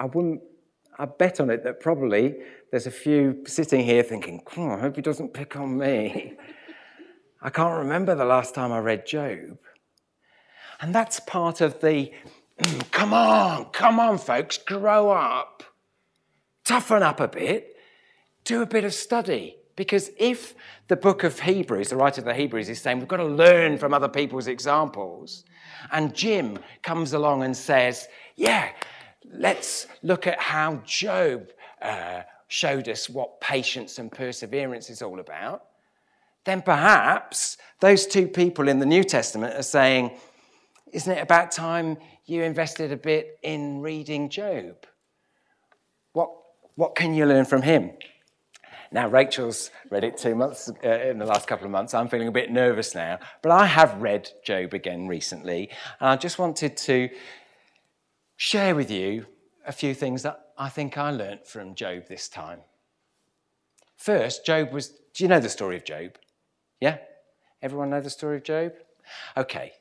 I 0.00 0.06
wouldn't, 0.06 0.42
I 0.98 1.04
bet 1.04 1.38
on 1.38 1.50
it 1.50 1.62
that 1.62 1.78
probably 1.78 2.34
there's 2.72 2.88
a 2.88 2.90
few 2.90 3.44
sitting 3.46 3.84
here 3.84 4.02
thinking, 4.02 4.42
oh, 4.56 4.70
I 4.72 4.80
hope 4.80 4.96
he 4.96 5.02
doesn't 5.02 5.34
pick 5.34 5.54
on 5.54 5.78
me. 5.78 6.34
I 7.40 7.50
can't 7.50 7.78
remember 7.78 8.16
the 8.16 8.24
last 8.24 8.56
time 8.56 8.72
I 8.72 8.80
read 8.80 9.06
Job. 9.06 9.58
And 10.80 10.92
that's 10.92 11.20
part 11.20 11.60
of 11.60 11.80
the 11.80 12.10
come 12.90 13.14
on, 13.14 13.66
come 13.66 14.00
on, 14.00 14.18
folks, 14.18 14.58
grow 14.58 15.10
up, 15.10 15.62
toughen 16.64 17.04
up 17.04 17.20
a 17.20 17.28
bit, 17.28 17.76
do 18.42 18.62
a 18.62 18.66
bit 18.66 18.82
of 18.82 18.92
study. 18.92 19.58
Because 19.76 20.10
if 20.18 20.54
the 20.88 20.96
book 20.96 21.24
of 21.24 21.40
Hebrews, 21.40 21.88
the 21.88 21.96
writer 21.96 22.20
of 22.20 22.26
the 22.26 22.34
Hebrews, 22.34 22.68
is 22.68 22.80
saying 22.80 22.98
we've 22.98 23.08
got 23.08 23.16
to 23.16 23.24
learn 23.24 23.78
from 23.78 23.92
other 23.92 24.08
people's 24.08 24.46
examples, 24.46 25.44
and 25.90 26.14
James 26.14 26.60
comes 26.82 27.12
along 27.12 27.42
and 27.42 27.56
says, 27.56 28.06
yeah, 28.36 28.70
let's 29.32 29.86
look 30.02 30.26
at 30.26 30.38
how 30.38 30.80
Job 30.84 31.48
uh, 31.82 32.22
showed 32.48 32.88
us 32.88 33.10
what 33.10 33.40
patience 33.40 33.98
and 33.98 34.12
perseverance 34.12 34.90
is 34.90 35.02
all 35.02 35.18
about, 35.18 35.64
then 36.44 36.62
perhaps 36.62 37.56
those 37.80 38.06
two 38.06 38.28
people 38.28 38.68
in 38.68 38.78
the 38.78 38.86
New 38.86 39.02
Testament 39.02 39.54
are 39.54 39.62
saying, 39.62 40.16
isn't 40.92 41.12
it 41.12 41.20
about 41.20 41.50
time 41.50 41.96
you 42.26 42.42
invested 42.42 42.92
a 42.92 42.96
bit 42.96 43.38
in 43.42 43.80
reading 43.80 44.28
Job? 44.28 44.86
What, 46.12 46.30
what 46.76 46.94
can 46.94 47.14
you 47.14 47.26
learn 47.26 47.44
from 47.44 47.62
him? 47.62 47.90
Now, 48.94 49.08
Rachel's 49.08 49.72
read 49.90 50.04
it 50.04 50.16
two 50.16 50.36
months 50.36 50.70
uh, 50.84 50.88
in 50.88 51.18
the 51.18 51.26
last 51.26 51.48
couple 51.48 51.64
of 51.64 51.72
months. 51.72 51.94
I'm 51.94 52.06
feeling 52.06 52.28
a 52.28 52.32
bit 52.32 52.52
nervous 52.52 52.94
now, 52.94 53.18
but 53.42 53.50
I 53.50 53.66
have 53.66 54.00
read 54.00 54.30
Job 54.44 54.72
again 54.72 55.08
recently, 55.08 55.68
and 55.98 56.10
I 56.10 56.16
just 56.16 56.38
wanted 56.38 56.76
to 56.76 57.08
share 58.36 58.76
with 58.76 58.92
you 58.92 59.26
a 59.66 59.72
few 59.72 59.94
things 59.94 60.22
that 60.22 60.38
I 60.56 60.68
think 60.68 60.96
I 60.96 61.10
learnt 61.10 61.44
from 61.44 61.74
Job 61.74 62.06
this 62.08 62.28
time. 62.28 62.60
First, 63.96 64.46
Job 64.46 64.72
was. 64.72 64.90
Do 65.12 65.24
you 65.24 65.28
know 65.28 65.40
the 65.40 65.48
story 65.48 65.74
of 65.76 65.84
Job? 65.84 66.12
Yeah? 66.80 66.98
Everyone 67.62 67.90
know 67.90 68.00
the 68.00 68.10
story 68.10 68.36
of 68.36 68.44
Job? 68.44 68.74
Okay. 69.36 69.72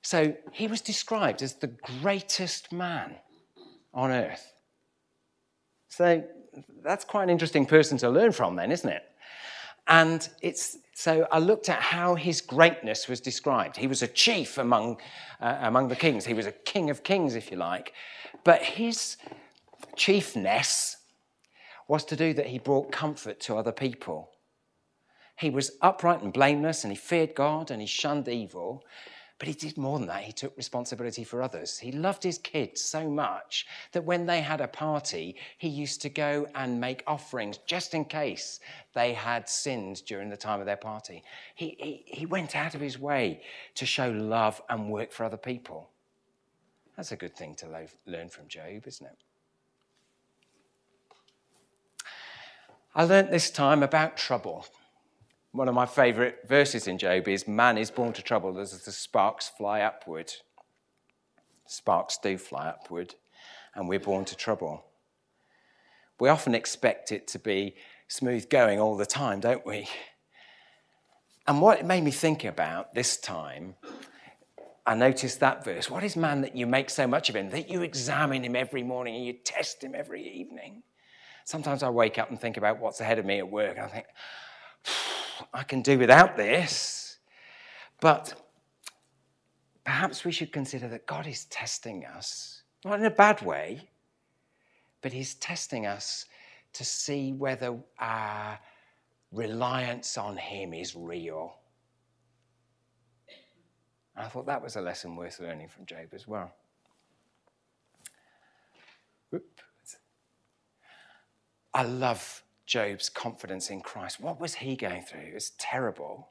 So 0.00 0.34
he 0.52 0.66
was 0.66 0.80
described 0.80 1.42
as 1.42 1.56
the 1.56 1.74
greatest 2.00 2.72
man 2.72 3.16
on 3.92 4.10
earth. 4.10 4.54
So 5.88 6.24
that's 6.82 7.04
quite 7.04 7.24
an 7.24 7.30
interesting 7.30 7.66
person 7.66 7.98
to 7.98 8.08
learn 8.08 8.32
from, 8.32 8.56
then, 8.56 8.72
isn't 8.72 8.88
it? 8.88 9.04
And 9.86 10.28
it's 10.42 10.78
so 10.94 11.26
I 11.32 11.38
looked 11.38 11.70
at 11.70 11.80
how 11.80 12.14
his 12.14 12.42
greatness 12.42 13.08
was 13.08 13.22
described. 13.22 13.78
He 13.78 13.86
was 13.86 14.02
a 14.02 14.06
chief 14.06 14.58
among, 14.58 15.00
uh, 15.40 15.56
among 15.62 15.88
the 15.88 15.96
kings. 15.96 16.26
He 16.26 16.34
was 16.34 16.44
a 16.44 16.52
king 16.52 16.90
of 16.90 17.02
kings, 17.02 17.34
if 17.34 17.50
you 17.50 17.56
like. 17.56 17.94
But 18.44 18.62
his 18.62 19.16
chiefness 19.96 20.96
was 21.88 22.04
to 22.04 22.16
do 22.16 22.34
that 22.34 22.48
he 22.48 22.58
brought 22.58 22.92
comfort 22.92 23.40
to 23.40 23.56
other 23.56 23.72
people. 23.72 24.30
He 25.36 25.48
was 25.48 25.72
upright 25.80 26.20
and 26.20 26.34
blameless, 26.34 26.84
and 26.84 26.92
he 26.92 26.98
feared 26.98 27.34
God, 27.34 27.70
and 27.70 27.80
he 27.80 27.86
shunned 27.86 28.28
evil. 28.28 28.84
But 29.40 29.48
he 29.48 29.54
did 29.54 29.78
more 29.78 29.98
than 29.98 30.06
that. 30.08 30.22
He 30.22 30.32
took 30.32 30.54
responsibility 30.54 31.24
for 31.24 31.40
others. 31.42 31.78
He 31.78 31.92
loved 31.92 32.22
his 32.22 32.36
kids 32.36 32.82
so 32.82 33.08
much 33.08 33.66
that 33.92 34.04
when 34.04 34.26
they 34.26 34.42
had 34.42 34.60
a 34.60 34.68
party, 34.68 35.34
he 35.56 35.66
used 35.66 36.02
to 36.02 36.10
go 36.10 36.46
and 36.54 36.78
make 36.78 37.02
offerings 37.06 37.56
just 37.66 37.94
in 37.94 38.04
case 38.04 38.60
they 38.92 39.14
had 39.14 39.48
sinned 39.48 40.04
during 40.04 40.28
the 40.28 40.36
time 40.36 40.60
of 40.60 40.66
their 40.66 40.76
party. 40.76 41.22
He, 41.54 41.74
he, 41.78 42.04
he 42.06 42.26
went 42.26 42.54
out 42.54 42.74
of 42.74 42.82
his 42.82 42.98
way 42.98 43.40
to 43.76 43.86
show 43.86 44.10
love 44.10 44.60
and 44.68 44.90
work 44.90 45.10
for 45.10 45.24
other 45.24 45.38
people. 45.38 45.88
That's 46.98 47.12
a 47.12 47.16
good 47.16 47.34
thing 47.34 47.54
to 47.56 47.66
lo- 47.66 47.86
learn 48.04 48.28
from 48.28 48.46
Job, 48.46 48.86
isn't 48.86 49.06
it? 49.06 49.16
I 52.94 53.04
learnt 53.04 53.30
this 53.30 53.50
time 53.50 53.82
about 53.82 54.18
trouble. 54.18 54.66
One 55.52 55.68
of 55.68 55.74
my 55.74 55.86
favorite 55.86 56.42
verses 56.46 56.86
in 56.86 56.96
Job 56.96 57.26
is 57.26 57.48
Man 57.48 57.76
is 57.76 57.90
born 57.90 58.12
to 58.12 58.22
trouble 58.22 58.56
as 58.60 58.70
the 58.84 58.92
sparks 58.92 59.48
fly 59.48 59.80
upward. 59.80 60.32
Sparks 61.66 62.18
do 62.18 62.38
fly 62.38 62.68
upward, 62.68 63.16
and 63.74 63.88
we're 63.88 63.98
born 63.98 64.24
to 64.26 64.36
trouble. 64.36 64.84
We 66.20 66.28
often 66.28 66.54
expect 66.54 67.10
it 67.10 67.26
to 67.28 67.40
be 67.40 67.74
smooth 68.06 68.48
going 68.48 68.78
all 68.78 68.96
the 68.96 69.06
time, 69.06 69.40
don't 69.40 69.66
we? 69.66 69.88
And 71.48 71.60
what 71.60 71.80
it 71.80 71.84
made 71.84 72.04
me 72.04 72.12
think 72.12 72.44
about 72.44 72.94
this 72.94 73.16
time, 73.16 73.74
I 74.86 74.94
noticed 74.94 75.40
that 75.40 75.64
verse. 75.64 75.90
What 75.90 76.04
is 76.04 76.14
man 76.14 76.42
that 76.42 76.54
you 76.54 76.66
make 76.66 76.90
so 76.90 77.08
much 77.08 77.28
of 77.28 77.34
him, 77.34 77.50
that 77.50 77.68
you 77.68 77.82
examine 77.82 78.44
him 78.44 78.54
every 78.54 78.84
morning 78.84 79.16
and 79.16 79.26
you 79.26 79.32
test 79.32 79.82
him 79.82 79.96
every 79.96 80.22
evening? 80.28 80.84
Sometimes 81.44 81.82
I 81.82 81.88
wake 81.88 82.18
up 82.18 82.30
and 82.30 82.40
think 82.40 82.56
about 82.56 82.78
what's 82.78 83.00
ahead 83.00 83.18
of 83.18 83.24
me 83.24 83.38
at 83.38 83.50
work, 83.50 83.76
and 83.76 83.86
I 83.86 83.88
think, 83.88 84.06
I 85.52 85.62
can 85.62 85.82
do 85.82 85.98
without 85.98 86.36
this. 86.36 87.18
But 88.00 88.34
perhaps 89.84 90.24
we 90.24 90.32
should 90.32 90.52
consider 90.52 90.88
that 90.88 91.06
God 91.06 91.26
is 91.26 91.44
testing 91.46 92.04
us, 92.04 92.62
not 92.84 92.98
in 92.98 93.04
a 93.04 93.10
bad 93.10 93.42
way, 93.42 93.88
but 95.02 95.12
He's 95.12 95.34
testing 95.34 95.86
us 95.86 96.26
to 96.72 96.84
see 96.84 97.32
whether 97.32 97.76
our 97.98 98.58
reliance 99.32 100.16
on 100.16 100.36
Him 100.36 100.72
is 100.74 100.94
real. 100.96 101.54
And 104.16 104.26
I 104.26 104.28
thought 104.28 104.46
that 104.46 104.62
was 104.62 104.76
a 104.76 104.80
lesson 104.80 105.16
worth 105.16 105.40
learning 105.40 105.68
from 105.68 105.86
Job 105.86 106.08
as 106.12 106.26
well. 106.26 106.52
I 111.72 111.84
love 111.84 112.42
Job's 112.70 113.08
confidence 113.08 113.68
in 113.68 113.80
Christ. 113.80 114.20
What 114.20 114.40
was 114.40 114.54
he 114.54 114.76
going 114.76 115.02
through? 115.02 115.22
It 115.22 115.34
was 115.34 115.50
terrible. 115.58 116.28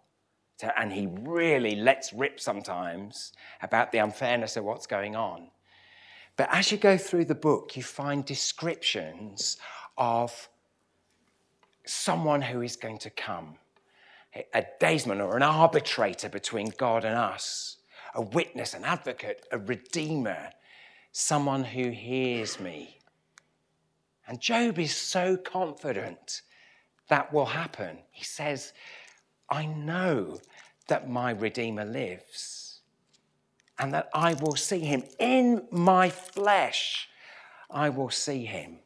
And 0.77 0.93
he 0.93 1.05
really 1.05 1.75
lets 1.75 2.13
rip 2.13 2.39
sometimes 2.39 3.33
about 3.61 3.91
the 3.91 3.97
unfairness 3.97 4.55
of 4.55 4.63
what's 4.63 4.87
going 4.87 5.17
on. 5.17 5.49
But 6.37 6.47
as 6.49 6.71
you 6.71 6.77
go 6.77 6.97
through 6.97 7.25
the 7.25 7.35
book, 7.35 7.75
you 7.75 7.83
find 7.83 8.23
descriptions 8.23 9.57
of 9.97 10.47
someone 11.85 12.41
who 12.41 12.61
is 12.61 12.77
going 12.77 12.99
to 12.99 13.09
come 13.09 13.57
a 14.53 14.63
daysman 14.79 15.19
or 15.19 15.35
an 15.35 15.43
arbitrator 15.43 16.29
between 16.29 16.71
God 16.77 17.03
and 17.03 17.15
us, 17.15 17.77
a 18.15 18.21
witness, 18.21 18.73
an 18.73 18.85
advocate, 18.85 19.45
a 19.51 19.57
redeemer, 19.57 20.51
someone 21.11 21.65
who 21.65 21.89
hears 21.89 22.61
me 22.61 22.98
and 24.29 24.39
Job 24.39 24.77
is 24.77 24.95
so 24.95 25.35
confident 25.35 26.43
that 27.07 27.33
will 27.33 27.47
happen. 27.47 27.97
He 28.11 28.23
says, 28.23 28.73
I 29.49 29.65
know 29.65 30.39
that 30.87 31.09
my 31.09 31.31
Redeemer 31.31 31.83
lives 31.83 32.81
and 33.79 33.91
that 33.91 34.07
I 34.13 34.35
will 34.35 34.55
see 34.55 34.81
him 34.81 35.01
in 35.17 35.65
my 35.71 36.11
flesh. 36.11 37.09
I 37.71 37.89
will 37.89 38.11
see 38.11 38.45
him. 38.45 38.77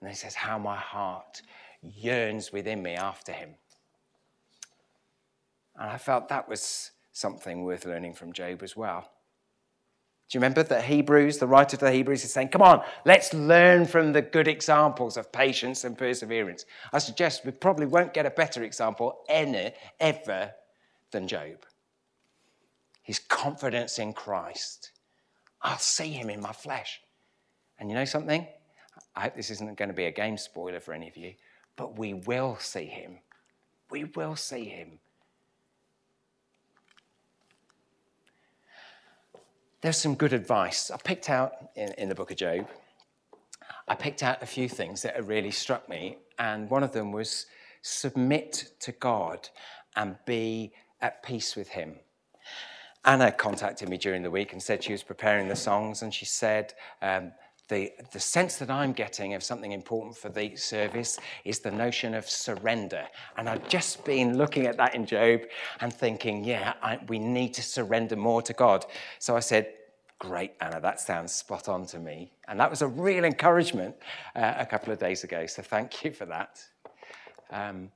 And 0.00 0.08
he 0.08 0.14
says, 0.14 0.36
How 0.36 0.58
my 0.58 0.76
heart 0.76 1.42
yearns 1.82 2.52
within 2.52 2.80
me 2.80 2.92
after 2.92 3.32
him. 3.32 3.56
And 5.74 5.90
I 5.90 5.98
felt 5.98 6.28
that 6.28 6.48
was 6.48 6.92
something 7.10 7.64
worth 7.64 7.84
learning 7.84 8.14
from 8.14 8.32
Job 8.32 8.62
as 8.62 8.76
well. 8.76 9.10
Do 10.28 10.36
you 10.36 10.40
remember 10.40 10.62
that 10.62 10.84
Hebrews, 10.84 11.38
the 11.38 11.46
writer 11.46 11.76
of 11.76 11.80
the 11.80 11.90
Hebrews, 11.90 12.22
is 12.22 12.32
saying, 12.32 12.48
Come 12.48 12.60
on, 12.60 12.82
let's 13.06 13.32
learn 13.32 13.86
from 13.86 14.12
the 14.12 14.20
good 14.20 14.46
examples 14.46 15.16
of 15.16 15.32
patience 15.32 15.84
and 15.84 15.96
perseverance. 15.96 16.66
I 16.92 16.98
suggest 16.98 17.46
we 17.46 17.52
probably 17.52 17.86
won't 17.86 18.12
get 18.12 18.26
a 18.26 18.30
better 18.30 18.62
example 18.62 19.20
any, 19.28 19.72
ever 19.98 20.52
than 21.12 21.28
Job. 21.28 21.64
His 23.02 23.18
confidence 23.18 23.98
in 23.98 24.12
Christ. 24.12 24.92
I'll 25.62 25.78
see 25.78 26.10
him 26.10 26.28
in 26.28 26.42
my 26.42 26.52
flesh. 26.52 27.00
And 27.78 27.88
you 27.88 27.96
know 27.96 28.04
something? 28.04 28.46
I 29.16 29.22
hope 29.22 29.34
this 29.34 29.50
isn't 29.50 29.78
going 29.78 29.88
to 29.88 29.94
be 29.94 30.04
a 30.04 30.12
game 30.12 30.36
spoiler 30.36 30.80
for 30.80 30.92
any 30.92 31.08
of 31.08 31.16
you, 31.16 31.32
but 31.74 31.98
we 31.98 32.12
will 32.12 32.56
see 32.60 32.84
him. 32.84 33.20
We 33.90 34.04
will 34.04 34.36
see 34.36 34.64
him 34.64 34.98
there's 39.80 39.96
some 39.96 40.14
good 40.14 40.32
advice. 40.32 40.90
I 40.90 40.96
picked 40.96 41.30
out 41.30 41.52
in, 41.76 41.92
in 41.92 42.08
the 42.08 42.14
book 42.14 42.30
of 42.30 42.36
Job, 42.36 42.66
I 43.86 43.94
picked 43.94 44.22
out 44.22 44.42
a 44.42 44.46
few 44.46 44.68
things 44.68 45.02
that 45.02 45.24
really 45.26 45.50
struck 45.50 45.88
me, 45.88 46.18
and 46.38 46.68
one 46.68 46.82
of 46.82 46.92
them 46.92 47.12
was 47.12 47.46
submit 47.82 48.72
to 48.80 48.92
God 48.92 49.48
and 49.96 50.16
be 50.26 50.72
at 51.00 51.22
peace 51.22 51.56
with 51.56 51.68
Him. 51.68 51.96
Anna 53.04 53.32
contacted 53.32 53.88
me 53.88 53.96
during 53.96 54.22
the 54.22 54.30
week 54.30 54.52
and 54.52 54.62
said 54.62 54.82
she 54.82 54.92
was 54.92 55.02
preparing 55.02 55.48
the 55.48 55.56
songs, 55.56 56.02
and 56.02 56.12
she 56.12 56.24
said, 56.24 56.74
um, 57.00 57.32
the, 57.68 57.92
the 58.12 58.20
sense 58.20 58.56
that 58.56 58.70
I'm 58.70 58.92
getting 58.92 59.34
of 59.34 59.42
something 59.42 59.72
important 59.72 60.16
for 60.16 60.30
the 60.30 60.56
service 60.56 61.18
is 61.44 61.58
the 61.58 61.70
notion 61.70 62.14
of 62.14 62.28
surrender. 62.28 63.06
And 63.36 63.48
I've 63.48 63.68
just 63.68 64.04
been 64.04 64.38
looking 64.38 64.66
at 64.66 64.76
that 64.78 64.94
in 64.94 65.04
Job 65.06 65.42
and 65.80 65.92
thinking, 65.92 66.44
yeah, 66.44 66.74
I, 66.82 66.98
we 67.08 67.18
need 67.18 67.54
to 67.54 67.62
surrender 67.62 68.16
more 68.16 68.42
to 68.42 68.52
God. 68.52 68.86
So 69.18 69.36
I 69.36 69.40
said, 69.40 69.74
Great, 70.20 70.54
Anna, 70.60 70.80
that 70.80 70.98
sounds 70.98 71.32
spot 71.32 71.68
on 71.68 71.86
to 71.86 71.98
me. 72.00 72.32
And 72.48 72.58
that 72.58 72.68
was 72.68 72.82
a 72.82 72.88
real 72.88 73.24
encouragement 73.24 73.94
uh, 74.34 74.54
a 74.58 74.66
couple 74.66 74.92
of 74.92 74.98
days 74.98 75.22
ago. 75.22 75.46
So 75.46 75.62
thank 75.62 76.04
you 76.04 76.10
for 76.10 76.26
that. 76.26 76.60
Um, 77.50 77.92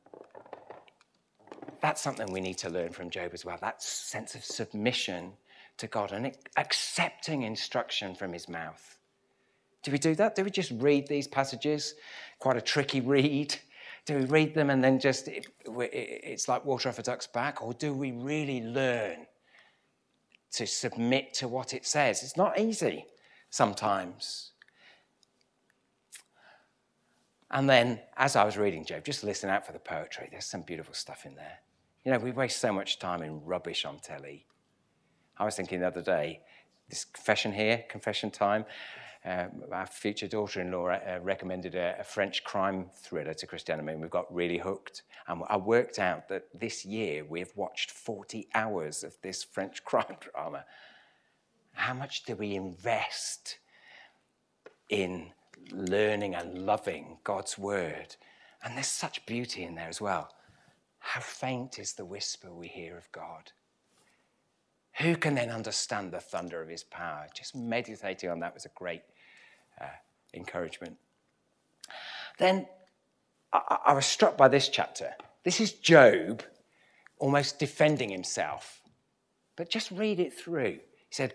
that's 1.81 2.01
something 2.01 2.33
we 2.33 2.41
need 2.41 2.59
to 2.59 2.71
learn 2.71 2.91
from 2.91 3.11
Job 3.11 3.33
as 3.35 3.45
well 3.45 3.59
that 3.61 3.83
sense 3.83 4.37
of 4.37 4.45
submission 4.45 5.33
to 5.79 5.89
God 5.89 6.13
and 6.13 6.33
accepting 6.57 7.43
instruction 7.43 8.15
from 8.15 8.33
his 8.33 8.49
mouth. 8.49 8.99
Do 9.83 9.91
we 9.91 9.99
do 9.99 10.15
that? 10.15 10.35
Do 10.35 10.45
we 10.45 10.51
just 10.51 10.73
read 10.77 11.09
these 11.09 11.27
passages? 11.27 11.95
Quite 12.39 12.57
a 12.57 12.61
tricky 12.61 13.01
read. 13.01 13.57
Do 14.05 14.17
we 14.17 14.25
read 14.25 14.55
them 14.55 14.71
and 14.71 14.83
then 14.83 14.99
just, 14.99 15.29
it, 15.29 15.47
it's 15.67 16.49
like 16.49 16.65
water 16.65 16.89
off 16.89 16.99
a 16.99 17.03
duck's 17.03 17.27
back? 17.27 17.63
Or 17.63 17.73
do 17.73 17.95
we 17.95 18.13
really 18.13 18.63
learn 18.63 19.27
to 20.53 20.67
submit 20.67 21.35
to 21.35 21.49
what 21.49 21.73
it 21.73 21.87
says? 21.87 22.23
It's 22.23 22.37
not 22.37 22.59
easy 22.59 23.07
sometimes. 23.51 24.53
And 27.51 27.69
then, 27.69 28.01
as 28.17 28.35
I 28.35 28.45
was 28.45 28.57
reading 28.57 28.85
Job, 28.85 29.05
just 29.05 29.23
listen 29.23 29.51
out 29.51 29.67
for 29.67 29.73
the 29.73 29.79
poetry. 29.79 30.29
There's 30.31 30.47
some 30.47 30.63
beautiful 30.63 30.95
stuff 30.95 31.27
in 31.27 31.35
there. 31.35 31.59
You 32.05 32.13
know, 32.13 32.19
we 32.19 32.33
waste 32.33 32.61
so 32.61 32.73
much 32.73 32.99
time 32.99 33.23
in 33.23 33.45
rubbish 33.45 33.85
on 33.85 33.99
telly. 33.99 34.47
I 35.39 35.45
was 35.45 35.55
thinking 35.55 35.81
the 35.81 35.87
other 35.87 36.03
day, 36.03 36.41
this 36.89 37.05
confession 37.05 37.53
here, 37.53 37.85
confession 37.89 38.31
time. 38.31 38.65
Uh, 39.25 39.47
our 39.71 39.87
future 39.87 40.27
daughter-in-law 40.27 40.89
uh, 40.89 41.21
recommended 41.23 41.77
a, 41.77 41.95
a, 42.01 42.03
French 42.03 42.43
crime 42.43 42.87
thriller 42.93 43.33
to 43.33 43.47
Christiana 43.47 43.87
and 43.87 44.01
we've 44.01 44.11
got 44.11 44.33
really 44.35 44.59
hooked. 44.59 45.03
And 45.29 45.43
I 45.49 45.57
worked 45.59 46.01
out 46.01 46.29
that 46.29 46.47
this 46.53 46.85
year 46.85 47.25
we've 47.25 47.53
watched 47.55 47.93
40 47.93 48.49
hours 48.53 49.05
of 49.05 49.17
this 49.23 49.45
French 49.45 49.85
crime 49.85 50.17
drama. 50.19 50.65
How 51.75 51.95
much 51.95 52.25
do 52.25 52.35
we 52.35 52.57
invest 52.57 53.59
in 54.89 55.31
learning 55.71 56.35
and 56.35 56.67
loving 56.67 57.19
God's 57.23 57.57
word? 57.57 58.17
And 58.65 58.75
there's 58.75 58.89
such 58.89 59.25
beauty 59.25 59.63
in 59.63 59.77
there 59.77 59.89
as 59.89 60.01
well. 60.01 60.31
How 60.99 61.21
faint 61.21 61.79
is 61.79 61.93
the 61.93 62.05
whisper 62.05 62.53
we 62.53 62.67
hear 62.67 62.97
of 62.97 63.11
God? 63.13 63.53
Who 64.99 65.17
can 65.17 65.35
then 65.35 65.51
understand 65.51 66.13
the 66.13 66.21
thunder 66.21 66.61
of 66.63 66.69
his 66.69 66.85
power? 66.85 67.27
Just 67.35 67.57
meditating 67.57 68.31
on 68.31 68.41
that 68.41 68.55
was 68.55 68.67
a 68.67 68.71
great 68.75 69.03
uh, 69.81 69.87
encouragement. 70.35 70.97
Then 72.39 72.67
I, 73.53 73.79
I 73.87 73.93
was 73.95 74.07
struck 74.07 74.37
by 74.37 74.49
this 74.49 74.69
chapter. 74.69 75.13
This 75.45 75.61
is 75.61 75.73
Job 75.73 76.43
almost 77.19 77.59
defending 77.59 78.11
himself. 78.11 78.81
But 79.57 79.71
just 79.71 79.91
read 79.91 80.21
it 80.21 80.35
through. 80.35 80.73
He 80.73 81.11
said, 81.11 81.35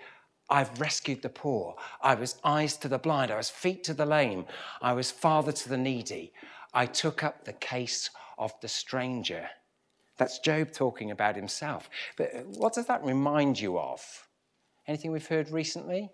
I've 0.50 0.80
rescued 0.80 1.22
the 1.22 1.30
poor. 1.30 1.76
I 2.02 2.16
was 2.16 2.40
eyes 2.44 2.78
to 2.78 2.88
the 2.88 2.98
blind. 2.98 3.32
I 3.32 3.38
was 3.38 3.50
feet 3.50 3.84
to 3.86 3.94
the 3.94 4.06
lame. 4.06 4.46
I 4.82 4.94
was 4.94 5.12
father 5.12 5.52
to 5.52 5.70
the 5.70 5.78
needy. 5.78 6.34
I 6.74 6.86
took 6.86 7.24
up 7.24 7.44
the 7.44 7.54
case 7.54 8.10
of 8.38 8.54
the 8.62 8.68
stranger. 8.68 9.50
That's 10.18 10.40
Job 10.40 10.72
talking 10.72 11.12
about 11.12 11.36
himself. 11.36 11.90
But 12.18 12.34
uh, 12.34 12.40
what 12.40 12.74
does 12.74 12.88
that 12.88 13.04
remind 13.04 13.60
you 13.60 13.78
of? 13.78 14.28
Anything 14.88 15.12
we've 15.12 15.28
heard 15.28 15.50
recently? 15.50 16.10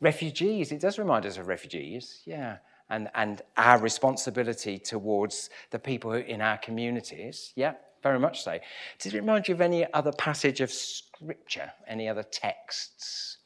Refugees. 0.00 0.72
It 0.72 0.80
does 0.80 0.98
remind 0.98 1.26
us 1.26 1.36
of 1.36 1.46
refugees, 1.46 2.22
yeah. 2.24 2.58
And, 2.88 3.08
and 3.14 3.42
our 3.56 3.78
responsibility 3.78 4.78
towards 4.78 5.50
the 5.70 5.78
people 5.78 6.12
in 6.12 6.40
our 6.40 6.58
communities, 6.58 7.52
yeah, 7.54 7.74
very 8.02 8.18
much 8.18 8.42
so. 8.42 8.58
Does 8.98 9.14
it 9.14 9.18
remind 9.18 9.46
you 9.46 9.54
of 9.54 9.60
any 9.60 9.92
other 9.92 10.12
passage 10.12 10.60
of 10.60 10.72
scripture, 10.72 11.70
any 11.86 12.08
other 12.08 12.24
texts? 12.24 13.38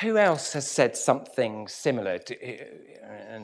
Who 0.00 0.16
else 0.16 0.54
has 0.54 0.66
said 0.66 0.96
something 0.96 1.68
similar? 1.68 2.18
To, 2.18 2.34
uh, 2.34 3.40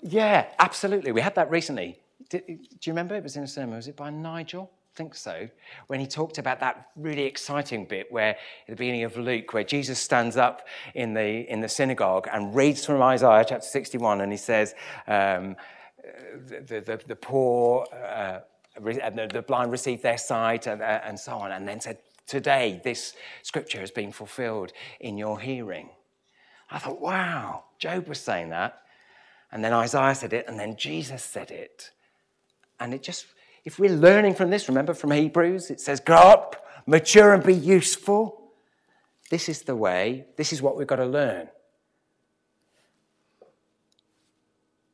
yeah, 0.00 0.46
absolutely. 0.58 1.12
We 1.12 1.20
had 1.20 1.34
that 1.34 1.50
recently. 1.50 1.98
Did, 2.28 2.46
do 2.46 2.54
you 2.82 2.92
remember? 2.92 3.16
It 3.16 3.24
was 3.24 3.36
in 3.36 3.42
a 3.42 3.48
sermon. 3.48 3.76
Was 3.76 3.88
it 3.88 3.96
by 3.96 4.10
Nigel? 4.10 4.70
I 4.94 4.96
think 4.96 5.14
so. 5.14 5.48
When 5.88 5.98
he 6.00 6.06
talked 6.06 6.38
about 6.38 6.60
that 6.60 6.90
really 6.96 7.24
exciting 7.24 7.86
bit 7.86 8.10
where, 8.10 8.30
at 8.30 8.68
the 8.68 8.76
beginning 8.76 9.04
of 9.04 9.16
Luke, 9.16 9.52
where 9.52 9.64
Jesus 9.64 9.98
stands 9.98 10.36
up 10.36 10.66
in 10.94 11.14
the, 11.14 11.50
in 11.50 11.60
the 11.60 11.68
synagogue 11.68 12.28
and 12.32 12.54
reads 12.54 12.84
from 12.84 13.02
Isaiah 13.02 13.44
chapter 13.48 13.66
61, 13.66 14.20
and 14.20 14.30
he 14.30 14.38
says, 14.38 14.74
um, 15.06 15.56
the, 16.46 16.80
the, 16.80 17.00
the, 17.06 17.16
poor, 17.16 17.86
uh, 17.92 18.40
the, 18.80 19.28
the 19.32 19.42
blind 19.42 19.72
receive 19.72 20.02
their 20.02 20.18
sight, 20.18 20.66
and, 20.66 20.82
uh, 20.82 21.00
and 21.04 21.18
so 21.18 21.32
on, 21.32 21.52
and 21.52 21.66
then 21.66 21.80
said, 21.80 21.98
today 22.28 22.80
this 22.84 23.14
scripture 23.42 23.80
has 23.80 23.90
been 23.90 24.12
fulfilled 24.12 24.72
in 25.00 25.18
your 25.18 25.40
hearing. 25.40 25.88
I 26.70 26.78
thought, 26.78 27.00
wow, 27.00 27.64
Job 27.78 28.06
was 28.06 28.20
saying 28.20 28.50
that. 28.50 28.82
And 29.50 29.64
then 29.64 29.72
Isaiah 29.72 30.14
said 30.14 30.32
it, 30.34 30.46
and 30.46 30.60
then 30.60 30.76
Jesus 30.76 31.24
said 31.24 31.50
it. 31.50 31.90
And 32.78 32.92
it 32.92 33.02
just, 33.02 33.26
if 33.64 33.78
we're 33.78 33.90
learning 33.90 34.34
from 34.34 34.50
this, 34.50 34.68
remember 34.68 34.92
from 34.92 35.10
Hebrews, 35.10 35.70
it 35.70 35.80
says, 35.80 36.00
grow 36.00 36.16
up, 36.16 36.66
mature, 36.86 37.32
and 37.32 37.42
be 37.42 37.54
useful. 37.54 38.52
This 39.30 39.48
is 39.48 39.62
the 39.62 39.74
way, 39.74 40.26
this 40.36 40.52
is 40.52 40.60
what 40.60 40.76
we've 40.76 40.86
got 40.86 40.96
to 40.96 41.06
learn. 41.06 41.48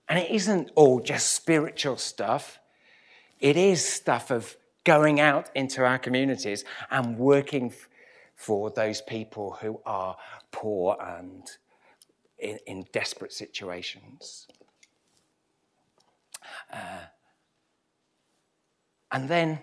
And 0.08 0.18
it 0.18 0.30
isn't 0.30 0.70
all 0.76 1.00
just 1.00 1.32
spiritual 1.32 1.96
stuff, 1.96 2.60
it 3.40 3.56
is 3.56 3.84
stuff 3.84 4.30
of 4.30 4.56
going 4.84 5.20
out 5.20 5.50
into 5.54 5.84
our 5.84 5.98
communities 5.98 6.64
and 6.90 7.18
working 7.18 7.66
f- 7.66 7.88
for 8.36 8.70
those 8.70 9.00
people 9.00 9.58
who 9.60 9.80
are 9.86 10.16
poor 10.52 10.96
and 11.00 11.50
in, 12.38 12.58
in 12.66 12.84
desperate 12.92 13.32
situations. 13.32 14.46
Uh, 16.72 17.06
and 19.12 19.28
then, 19.28 19.60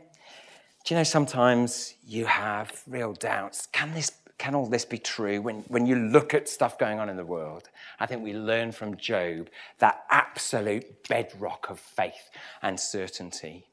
do 0.86 0.94
you 0.94 1.00
know, 1.00 1.04
sometimes 1.04 1.96
you 2.06 2.26
have 2.26 2.82
real 2.88 3.14
doubts. 3.14 3.68
Can 3.68 3.94
this 3.94 4.12
can 4.42 4.56
all 4.56 4.66
this 4.66 4.86
be 4.86 4.98
true 4.98 5.40
when, 5.40 5.58
when 5.68 5.86
you 5.86 5.96
look 5.96 6.34
at 6.34 6.50
stuff 6.50 6.80
going 6.80 7.00
on 7.00 7.10
in 7.10 7.16
the 7.16 7.24
world? 7.24 7.70
I 8.00 8.08
think 8.08 8.24
we 8.24 8.34
learn 8.34 8.72
from 8.72 8.98
Job 8.98 9.50
that 9.78 10.04
absolute 10.10 11.08
bedrock 11.08 11.70
of 11.70 11.80
faith 11.80 12.32
and 12.64 12.80
certainty. 12.80 13.68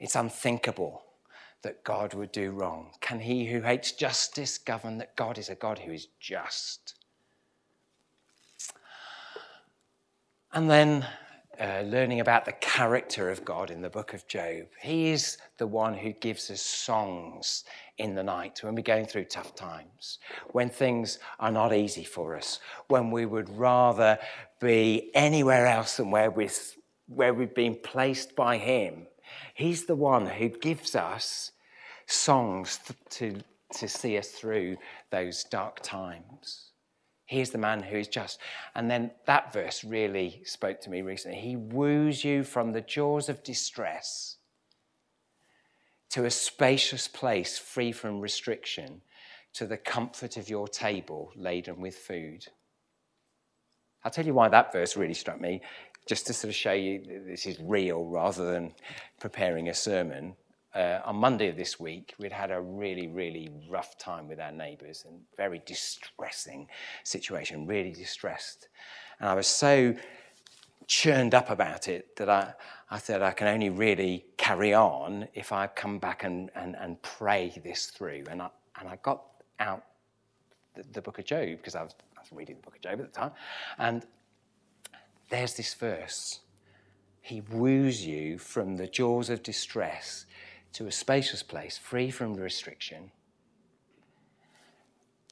It's 0.00 0.16
unthinkable 0.16 1.02
that 1.62 1.82
God 1.84 2.14
would 2.14 2.32
do 2.32 2.50
wrong. 2.50 2.92
Can 3.00 3.20
he 3.20 3.46
who 3.46 3.62
hates 3.62 3.92
justice 3.92 4.58
govern 4.58 4.98
that 4.98 5.16
God 5.16 5.38
is 5.38 5.48
a 5.48 5.54
God 5.54 5.78
who 5.80 5.92
is 5.92 6.08
just? 6.20 6.94
And 10.52 10.70
then 10.70 11.06
uh, 11.60 11.82
learning 11.86 12.20
about 12.20 12.44
the 12.44 12.52
character 12.52 13.30
of 13.30 13.44
God 13.44 13.70
in 13.70 13.82
the 13.82 13.90
book 13.90 14.14
of 14.14 14.26
Job. 14.28 14.66
He 14.80 15.08
is 15.08 15.38
the 15.56 15.66
one 15.66 15.94
who 15.94 16.12
gives 16.12 16.50
us 16.50 16.60
songs 16.60 17.64
in 17.98 18.14
the 18.14 18.22
night 18.22 18.60
when 18.62 18.76
we're 18.76 18.82
going 18.82 19.06
through 19.06 19.24
tough 19.24 19.56
times, 19.56 20.20
when 20.52 20.70
things 20.70 21.18
are 21.40 21.50
not 21.50 21.72
easy 21.72 22.04
for 22.04 22.36
us, 22.36 22.60
when 22.86 23.10
we 23.10 23.26
would 23.26 23.48
rather 23.50 24.18
be 24.60 25.10
anywhere 25.14 25.66
else 25.66 25.96
than 25.96 26.12
where, 26.12 26.30
we 26.30 26.48
where 27.08 27.34
we've 27.34 27.54
been 27.54 27.74
placed 27.74 28.36
by 28.36 28.56
Him. 28.56 29.06
He's 29.58 29.86
the 29.86 29.96
one 29.96 30.24
who 30.24 30.50
gives 30.50 30.94
us 30.94 31.50
songs 32.06 32.78
to, 33.10 33.42
to 33.74 33.88
see 33.88 34.16
us 34.16 34.28
through 34.28 34.76
those 35.10 35.42
dark 35.42 35.80
times. 35.82 36.70
He 37.26 37.40
is 37.40 37.50
the 37.50 37.58
man 37.58 37.82
who 37.82 37.96
is 37.96 38.06
just. 38.06 38.38
And 38.76 38.88
then 38.88 39.10
that 39.26 39.52
verse 39.52 39.82
really 39.82 40.42
spoke 40.44 40.80
to 40.82 40.90
me 40.90 41.02
recently. 41.02 41.40
He 41.40 41.56
woos 41.56 42.22
you 42.22 42.44
from 42.44 42.70
the 42.70 42.80
jaws 42.80 43.28
of 43.28 43.42
distress 43.42 44.36
to 46.10 46.24
a 46.24 46.30
spacious 46.30 47.08
place 47.08 47.58
free 47.58 47.90
from 47.90 48.20
restriction, 48.20 49.02
to 49.54 49.66
the 49.66 49.76
comfort 49.76 50.36
of 50.36 50.48
your 50.48 50.68
table 50.68 51.32
laden 51.34 51.80
with 51.80 51.96
food. 51.96 52.46
I'll 54.04 54.12
tell 54.12 54.24
you 54.24 54.34
why 54.34 54.48
that 54.50 54.72
verse 54.72 54.96
really 54.96 55.14
struck 55.14 55.40
me 55.40 55.62
just 56.08 56.26
to 56.26 56.32
sort 56.32 56.48
of 56.48 56.54
show 56.54 56.72
you 56.72 57.22
this 57.26 57.46
is 57.46 57.58
real 57.60 58.04
rather 58.06 58.50
than 58.50 58.72
preparing 59.20 59.68
a 59.68 59.74
sermon. 59.74 60.34
Uh, 60.74 61.00
on 61.04 61.16
Monday 61.16 61.48
of 61.48 61.56
this 61.56 61.78
week, 61.78 62.14
we'd 62.18 62.32
had 62.32 62.50
a 62.50 62.60
really, 62.60 63.08
really 63.08 63.50
rough 63.68 63.98
time 63.98 64.26
with 64.26 64.40
our 64.40 64.50
neighbours 64.50 65.04
and 65.06 65.20
very 65.36 65.60
distressing 65.66 66.66
situation, 67.04 67.66
really 67.66 67.92
distressed. 67.92 68.68
And 69.20 69.28
I 69.28 69.34
was 69.34 69.46
so 69.46 69.94
churned 70.86 71.34
up 71.34 71.50
about 71.50 71.88
it 71.88 72.16
that 72.16 72.30
I, 72.30 72.54
I 72.90 72.98
thought 72.98 73.20
I 73.20 73.32
can 73.32 73.46
only 73.46 73.68
really 73.68 74.24
carry 74.38 74.72
on 74.72 75.28
if 75.34 75.52
I 75.52 75.66
come 75.66 75.98
back 75.98 76.24
and, 76.24 76.50
and, 76.54 76.74
and 76.76 77.00
pray 77.02 77.52
this 77.62 77.86
through. 77.86 78.24
And 78.30 78.40
I, 78.40 78.48
and 78.80 78.88
I 78.88 78.96
got 79.02 79.24
out 79.60 79.84
the, 80.74 80.84
the 80.92 81.02
book 81.02 81.18
of 81.18 81.26
Job 81.26 81.48
because 81.58 81.74
I 81.74 81.82
was, 81.82 81.94
I 82.16 82.20
was 82.20 82.32
reading 82.32 82.56
the 82.56 82.62
book 82.62 82.76
of 82.76 82.80
Job 82.80 83.00
at 83.00 83.12
the 83.12 83.20
time. 83.20 83.32
And 83.78 84.06
there's 85.28 85.54
this 85.54 85.74
verse. 85.74 86.40
He 87.20 87.40
woos 87.40 88.06
you 88.06 88.38
from 88.38 88.76
the 88.76 88.86
jaws 88.86 89.28
of 89.28 89.42
distress 89.42 90.26
to 90.72 90.86
a 90.86 90.92
spacious 90.92 91.42
place, 91.42 91.76
free 91.76 92.10
from 92.10 92.34
restriction, 92.34 93.10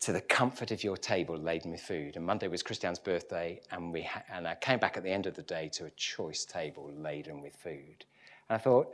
to 0.01 0.13
the 0.13 0.21
comfort 0.21 0.71
of 0.71 0.85
your 0.85 0.97
table 0.97 1.37
laden 1.37 1.71
with 1.71 1.81
food. 1.81 2.17
And 2.17 2.25
Monday 2.27 2.49
was 2.49 2.63
Christian's 2.63 2.99
birthday, 2.99 3.61
and, 3.71 3.93
we 3.93 4.03
ha- 4.03 4.23
and 4.31 4.47
I 4.47 4.55
came 4.57 4.79
back 4.79 4.97
at 4.97 5.03
the 5.03 5.11
end 5.11 5.27
of 5.27 5.35
the 5.35 5.43
day 5.43 5.71
to 5.75 5.87
a 5.87 5.91
choice 5.91 6.45
table 6.45 6.91
laden 6.97 7.41
with 7.41 7.55
food. 7.55 8.05
And 8.49 8.57
I 8.57 8.59
thought, 8.59 8.93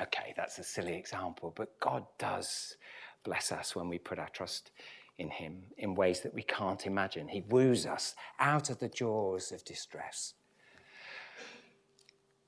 okay, 0.00 0.32
that's 0.36 0.58
a 0.58 0.64
silly 0.64 0.94
example, 0.94 1.52
but 1.54 1.78
God 1.78 2.04
does 2.18 2.76
bless 3.22 3.52
us 3.52 3.76
when 3.76 3.88
we 3.88 3.98
put 3.98 4.18
our 4.18 4.30
trust 4.30 4.70
in 5.20 5.30
Him 5.30 5.62
in 5.76 5.94
ways 5.94 6.20
that 6.22 6.34
we 6.34 6.42
can't 6.42 6.86
imagine. 6.86 7.28
He 7.28 7.42
woos 7.42 7.86
us 7.86 8.14
out 8.38 8.70
of 8.70 8.78
the 8.78 8.88
jaws 8.88 9.52
of 9.52 9.64
distress. 9.64 10.34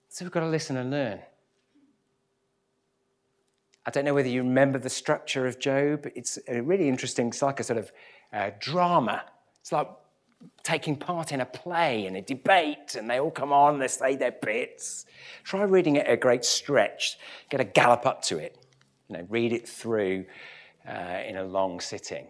So 0.08 0.24
we've 0.24 0.32
got 0.32 0.40
to 0.40 0.48
listen 0.48 0.76
and 0.76 0.90
learn. 0.90 1.20
I 3.84 3.90
don't 3.90 4.04
know 4.04 4.14
whether 4.14 4.28
you 4.28 4.42
remember 4.42 4.78
the 4.78 4.90
structure 4.90 5.46
of 5.46 5.58
Job. 5.58 6.06
It's 6.14 6.38
a 6.48 6.60
really 6.60 6.88
interesting. 6.88 7.28
It's 7.28 7.42
like 7.42 7.60
a 7.60 7.64
sort 7.64 7.78
of 7.78 7.92
uh, 8.32 8.50
drama. 8.58 9.24
It's 9.60 9.72
like 9.72 9.88
taking 10.62 10.96
part 10.96 11.32
in 11.32 11.40
a 11.40 11.46
play 11.46 12.06
and 12.06 12.16
a 12.16 12.22
debate, 12.22 12.94
and 12.96 13.08
they 13.08 13.20
all 13.20 13.30
come 13.30 13.52
on, 13.52 13.78
they 13.78 13.88
say 13.88 14.16
their 14.16 14.32
bits. 14.32 15.06
Try 15.44 15.62
reading 15.62 15.96
it 15.96 16.06
at 16.06 16.12
a 16.12 16.16
great 16.16 16.44
stretch. 16.44 17.18
Get 17.50 17.60
a 17.60 17.64
gallop 17.64 18.06
up 18.06 18.22
to 18.22 18.38
it. 18.38 18.56
You 19.08 19.18
know, 19.18 19.26
read 19.28 19.52
it 19.52 19.68
through 19.68 20.26
uh, 20.88 21.20
in 21.26 21.36
a 21.36 21.44
long 21.44 21.80
sitting, 21.80 22.26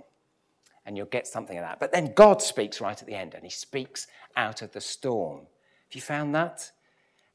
and 0.84 0.96
you'll 0.96 1.06
get 1.06 1.26
something 1.26 1.56
of 1.56 1.64
that. 1.64 1.80
But 1.80 1.92
then 1.92 2.12
God 2.14 2.42
speaks 2.42 2.80
right 2.80 3.00
at 3.00 3.06
the 3.06 3.14
end, 3.14 3.34
and 3.34 3.44
He 3.44 3.50
speaks 3.50 4.06
out 4.36 4.62
of 4.62 4.72
the 4.72 4.80
storm. 4.80 5.40
Have 5.40 5.94
you 5.94 6.00
found 6.00 6.34
that? 6.34 6.70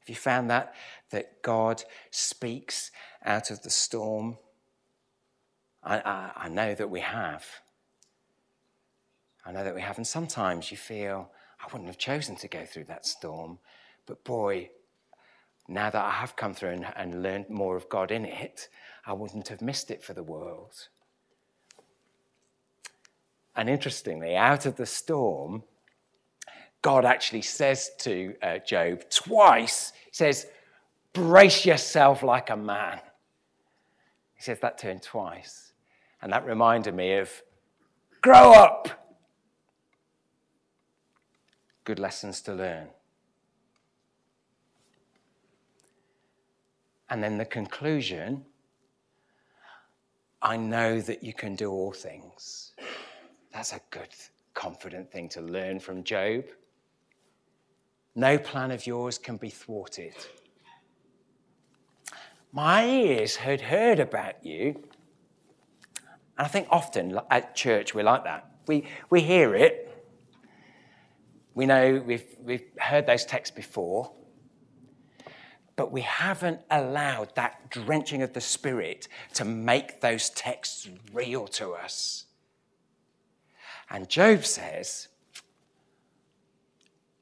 Have 0.00 0.08
you 0.08 0.14
found 0.14 0.50
that? 0.50 0.74
That 1.10 1.42
God 1.42 1.84
speaks 2.10 2.90
out 3.24 3.50
of 3.50 3.62
the 3.62 3.70
storm? 3.70 4.38
I, 5.82 5.98
I, 5.98 6.30
I 6.36 6.48
know 6.48 6.74
that 6.74 6.90
we 6.90 7.00
have. 7.00 7.44
I 9.44 9.52
know 9.52 9.64
that 9.64 9.74
we 9.74 9.80
have. 9.80 9.96
And 9.96 10.06
sometimes 10.06 10.70
you 10.70 10.76
feel, 10.76 11.30
I 11.60 11.72
wouldn't 11.72 11.88
have 11.88 11.98
chosen 11.98 12.36
to 12.36 12.48
go 12.48 12.66
through 12.66 12.84
that 12.84 13.06
storm. 13.06 13.58
But 14.06 14.24
boy, 14.24 14.70
now 15.68 15.90
that 15.90 16.04
I 16.04 16.10
have 16.10 16.36
come 16.36 16.54
through 16.54 16.70
and, 16.70 16.86
and 16.96 17.22
learned 17.22 17.48
more 17.48 17.76
of 17.76 17.88
God 17.88 18.10
in 18.10 18.24
it, 18.24 18.68
I 19.06 19.12
wouldn't 19.12 19.48
have 19.48 19.62
missed 19.62 19.90
it 19.90 20.02
for 20.02 20.12
the 20.12 20.22
world. 20.22 20.88
And 23.58 23.68
interestingly, 23.68 24.36
out 24.36 24.66
of 24.66 24.76
the 24.76 24.86
storm, 24.86 25.64
God 26.80 27.04
actually 27.04 27.42
says 27.42 27.90
to 27.98 28.36
uh, 28.40 28.58
Job 28.58 29.10
twice, 29.10 29.92
He 30.04 30.12
says, 30.12 30.46
Brace 31.12 31.66
yourself 31.66 32.22
like 32.22 32.50
a 32.50 32.56
man. 32.56 33.00
He 34.36 34.42
says 34.42 34.60
that 34.60 34.78
to 34.78 34.86
him 34.86 35.00
twice. 35.00 35.72
And 36.22 36.32
that 36.32 36.46
reminded 36.46 36.94
me 36.94 37.14
of 37.14 37.30
grow 38.20 38.52
up. 38.52 39.16
Good 41.82 41.98
lessons 41.98 42.40
to 42.42 42.54
learn. 42.54 42.86
And 47.10 47.24
then 47.24 47.38
the 47.38 47.44
conclusion 47.44 48.44
I 50.40 50.56
know 50.56 51.00
that 51.00 51.24
you 51.24 51.32
can 51.32 51.56
do 51.56 51.72
all 51.72 51.90
things. 51.92 52.72
That's 53.58 53.72
a 53.72 53.80
good, 53.90 54.14
confident 54.54 55.10
thing 55.10 55.28
to 55.30 55.40
learn 55.40 55.80
from 55.80 56.04
Job. 56.04 56.44
No 58.14 58.38
plan 58.38 58.70
of 58.70 58.86
yours 58.86 59.18
can 59.18 59.36
be 59.36 59.50
thwarted. 59.50 60.14
My 62.52 62.86
ears 62.86 63.34
had 63.34 63.60
heard 63.60 63.98
about 63.98 64.46
you. 64.46 64.80
And 66.36 66.46
I 66.46 66.46
think 66.46 66.68
often 66.70 67.18
at 67.32 67.56
church 67.56 67.96
we're 67.96 68.04
like 68.04 68.22
that. 68.22 68.48
We, 68.68 68.86
we 69.10 69.22
hear 69.22 69.56
it. 69.56 70.06
We 71.52 71.66
know 71.66 72.00
we've, 72.06 72.36
we've 72.40 72.62
heard 72.78 73.06
those 73.06 73.24
texts 73.24 73.56
before. 73.56 74.12
But 75.74 75.90
we 75.90 76.02
haven't 76.02 76.60
allowed 76.70 77.34
that 77.34 77.70
drenching 77.70 78.22
of 78.22 78.34
the 78.34 78.40
Spirit 78.40 79.08
to 79.34 79.44
make 79.44 80.00
those 80.00 80.30
texts 80.30 80.88
real 81.12 81.48
to 81.48 81.72
us. 81.72 82.26
And 83.90 84.08
Job 84.08 84.44
says, 84.44 85.08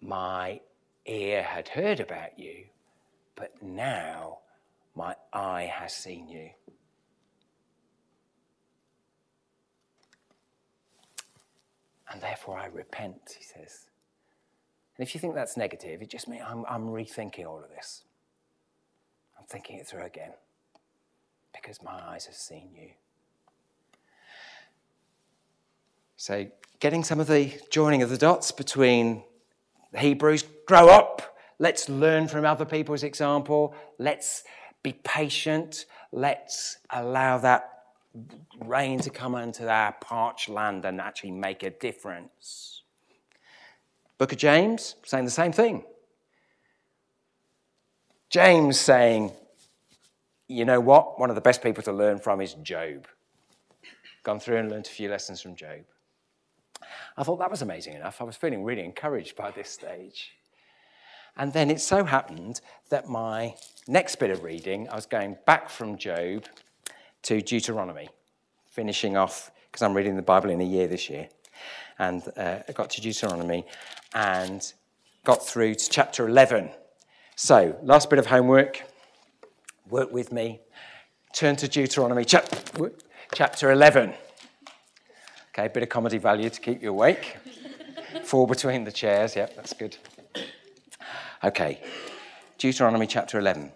My 0.00 0.60
ear 1.06 1.42
had 1.42 1.68
heard 1.68 2.00
about 2.00 2.38
you, 2.38 2.64
but 3.34 3.62
now 3.62 4.38
my 4.94 5.14
eye 5.32 5.70
has 5.72 5.94
seen 5.94 6.28
you. 6.28 6.50
And 12.10 12.20
therefore 12.20 12.58
I 12.58 12.66
repent, 12.66 13.36
he 13.38 13.44
says. 13.44 13.86
And 14.96 15.06
if 15.06 15.14
you 15.14 15.20
think 15.20 15.34
that's 15.34 15.56
negative, 15.56 16.00
it 16.00 16.08
just 16.08 16.28
means 16.28 16.42
I'm, 16.46 16.64
I'm 16.68 16.86
rethinking 16.86 17.46
all 17.46 17.62
of 17.62 17.68
this. 17.68 18.04
I'm 19.38 19.44
thinking 19.46 19.78
it 19.78 19.86
through 19.86 20.04
again 20.04 20.32
because 21.52 21.82
my 21.82 21.92
eyes 21.92 22.26
have 22.26 22.34
seen 22.34 22.70
you. 22.74 22.90
So, 26.16 26.46
getting 26.80 27.04
some 27.04 27.20
of 27.20 27.26
the 27.26 27.52
joining 27.70 28.02
of 28.02 28.10
the 28.10 28.18
dots 28.18 28.50
between 28.50 29.22
Hebrews, 29.96 30.44
grow 30.66 30.88
up, 30.88 31.36
let's 31.58 31.88
learn 31.88 32.28
from 32.28 32.44
other 32.44 32.64
people's 32.64 33.02
example, 33.02 33.74
let's 33.98 34.44
be 34.86 34.92
patient. 34.92 35.86
Let's 36.12 36.78
allow 36.90 37.38
that 37.38 37.68
rain 38.64 39.00
to 39.00 39.10
come 39.10 39.34
into 39.34 39.68
our 39.68 39.90
parched 40.00 40.48
land 40.48 40.84
and 40.84 41.00
actually 41.00 41.32
make 41.32 41.64
a 41.64 41.70
difference. 41.70 42.82
Book 44.16 44.30
of 44.30 44.38
James 44.38 44.94
saying 45.04 45.24
the 45.24 45.30
same 45.32 45.50
thing. 45.50 45.82
James 48.30 48.78
saying, 48.78 49.32
you 50.46 50.64
know 50.64 50.78
what? 50.78 51.18
One 51.18 51.30
of 51.30 51.34
the 51.34 51.42
best 51.42 51.62
people 51.64 51.82
to 51.82 51.92
learn 51.92 52.20
from 52.20 52.40
is 52.40 52.54
Job. 52.54 53.08
Gone 54.22 54.38
through 54.38 54.58
and 54.58 54.70
learned 54.70 54.86
a 54.86 54.90
few 54.90 55.08
lessons 55.08 55.42
from 55.42 55.56
Job. 55.56 55.80
I 57.18 57.22
thought 57.22 57.38
that 57.38 57.50
was 57.50 57.62
amazing 57.62 57.94
enough. 57.94 58.20
I 58.20 58.24
was 58.24 58.36
feeling 58.36 58.62
really 58.62 58.84
encouraged 58.84 59.36
by 59.36 59.50
this 59.50 59.70
stage. 59.70 60.32
And 61.36 61.52
then 61.52 61.70
it 61.70 61.80
so 61.80 62.04
happened 62.04 62.60
that 62.90 63.08
my 63.08 63.54
next 63.88 64.16
bit 64.16 64.30
of 64.30 64.42
reading, 64.42 64.88
I 64.88 64.94
was 64.94 65.06
going 65.06 65.36
back 65.46 65.68
from 65.68 65.98
Job 65.98 66.44
to 67.22 67.40
Deuteronomy, 67.40 68.08
finishing 68.70 69.16
off, 69.16 69.50
because 69.70 69.82
I'm 69.82 69.94
reading 69.94 70.16
the 70.16 70.22
Bible 70.22 70.50
in 70.50 70.60
a 70.60 70.64
year 70.64 70.86
this 70.86 71.10
year. 71.10 71.28
And 71.98 72.22
uh, 72.36 72.58
I 72.68 72.72
got 72.72 72.90
to 72.90 73.00
Deuteronomy 73.00 73.66
and 74.14 74.72
got 75.24 75.46
through 75.46 75.74
to 75.74 75.90
chapter 75.90 76.28
11. 76.28 76.70
So, 77.34 77.78
last 77.82 78.08
bit 78.08 78.18
of 78.18 78.26
homework, 78.26 78.82
work 79.88 80.12
with 80.12 80.32
me. 80.32 80.60
Turn 81.34 81.56
to 81.56 81.68
Deuteronomy 81.68 82.24
chap- 82.24 82.48
chapter 83.34 83.70
11. 83.70 84.14
Okay, 85.58 85.68
bit 85.68 85.82
of 85.82 85.88
comedy 85.88 86.18
value 86.18 86.50
to 86.50 86.60
keep 86.60 86.82
you 86.82 86.90
awake. 86.90 87.38
Fall 88.24 88.46
between 88.46 88.84
the 88.84 88.92
chairs, 88.92 89.36
yep, 89.36 89.56
that's 89.56 89.72
good. 89.72 89.96
Okay, 91.42 91.80
Deuteronomy 92.58 93.06
chapter 93.06 93.38
11. 93.38 93.72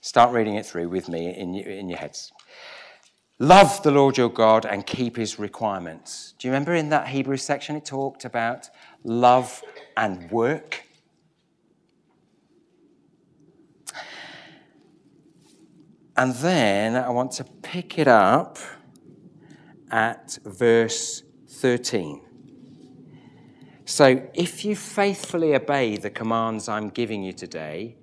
Start 0.00 0.32
reading 0.32 0.54
it 0.54 0.64
through 0.64 0.88
with 0.88 1.06
me 1.06 1.36
in, 1.36 1.54
in 1.54 1.90
your 1.90 1.98
heads. 1.98 2.32
Love 3.38 3.82
the 3.82 3.90
Lord 3.90 4.16
your 4.16 4.30
God 4.30 4.64
and 4.64 4.86
keep 4.86 5.16
his 5.18 5.38
requirements. 5.38 6.32
Do 6.38 6.48
you 6.48 6.52
remember 6.52 6.74
in 6.74 6.88
that 6.88 7.08
Hebrew 7.08 7.36
section 7.36 7.76
it 7.76 7.84
talked 7.84 8.24
about 8.24 8.70
love 9.04 9.62
and 9.98 10.30
work? 10.30 10.82
And 16.16 16.34
then 16.36 16.96
I 16.96 17.10
want 17.10 17.32
to 17.32 17.44
pick 17.44 17.98
it 17.98 18.08
up 18.08 18.58
at 19.90 20.38
verse 20.44 21.22
13. 21.48 22.20
So, 23.84 24.22
if 24.34 24.64
you 24.64 24.76
faithfully 24.76 25.54
obey 25.54 25.96
the 25.96 26.10
commands 26.10 26.68
I'm 26.68 26.90
giving 26.90 27.22
you 27.22 27.32
today, 27.32 27.96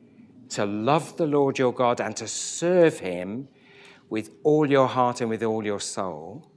to 0.50 0.66
love 0.66 1.18
the 1.18 1.28
Lord 1.28 1.60
your 1.60 1.74
God 1.74 2.02
and 2.02 2.16
to 2.18 2.28
serve 2.28 3.00
him 3.00 3.48
with 4.10 4.32
all 4.44 4.70
your 4.70 4.88
heart 4.88 5.22
and 5.22 5.30
with 5.30 5.44
all 5.44 5.64
your 5.64 5.80
soul, 5.80 6.50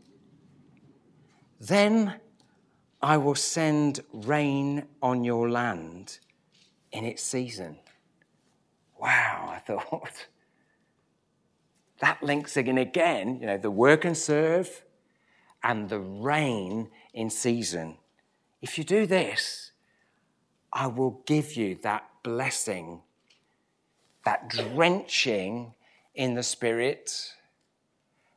then 1.61 2.15
I 3.03 3.17
will 3.17 3.35
send 3.35 4.01
rain 4.13 4.87
on 5.03 5.25
your 5.25 5.51
land 5.51 6.19
in 6.93 7.05
its 7.05 7.23
season. 7.23 7.79
Wow, 8.99 9.53
I 9.55 9.59
thought. 9.59 10.27
That 12.01 12.23
links 12.23 12.57
in 12.57 12.79
again, 12.79 13.41
you 13.41 13.47
know, 13.47 13.59
the 13.59 13.73
work 13.73 14.05
and 14.05 14.17
serve 14.17 14.85
and 15.63 15.89
the 15.89 16.01
rain 16.01 16.89
in 17.13 17.31
season. 17.31 17.97
If 18.61 18.79
you 18.79 18.85
do 18.85 19.07
this, 19.07 19.73
I 20.73 20.87
will 20.87 21.23
give 21.27 21.57
you 21.57 21.77
that 21.83 22.09
blessing, 22.23 23.03
that 24.25 24.49
drenching 24.49 25.75
in 26.15 26.35
the 26.35 26.43
Spirit 26.43 27.35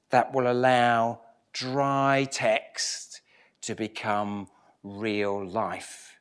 that 0.10 0.34
will 0.34 0.52
allow 0.52 1.20
dry 1.54 2.28
text 2.32 3.22
to 3.62 3.76
become 3.76 4.48
real 4.84 5.46
life. 5.46 6.16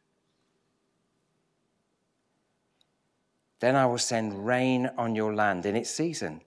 Then 3.60 3.76
I 3.76 3.86
will 3.86 3.98
send 3.98 4.46
rain 4.46 4.90
on 4.96 5.14
your 5.14 5.34
land 5.34 5.66
in 5.66 5.76
its 5.76 5.90
season, 5.90 6.40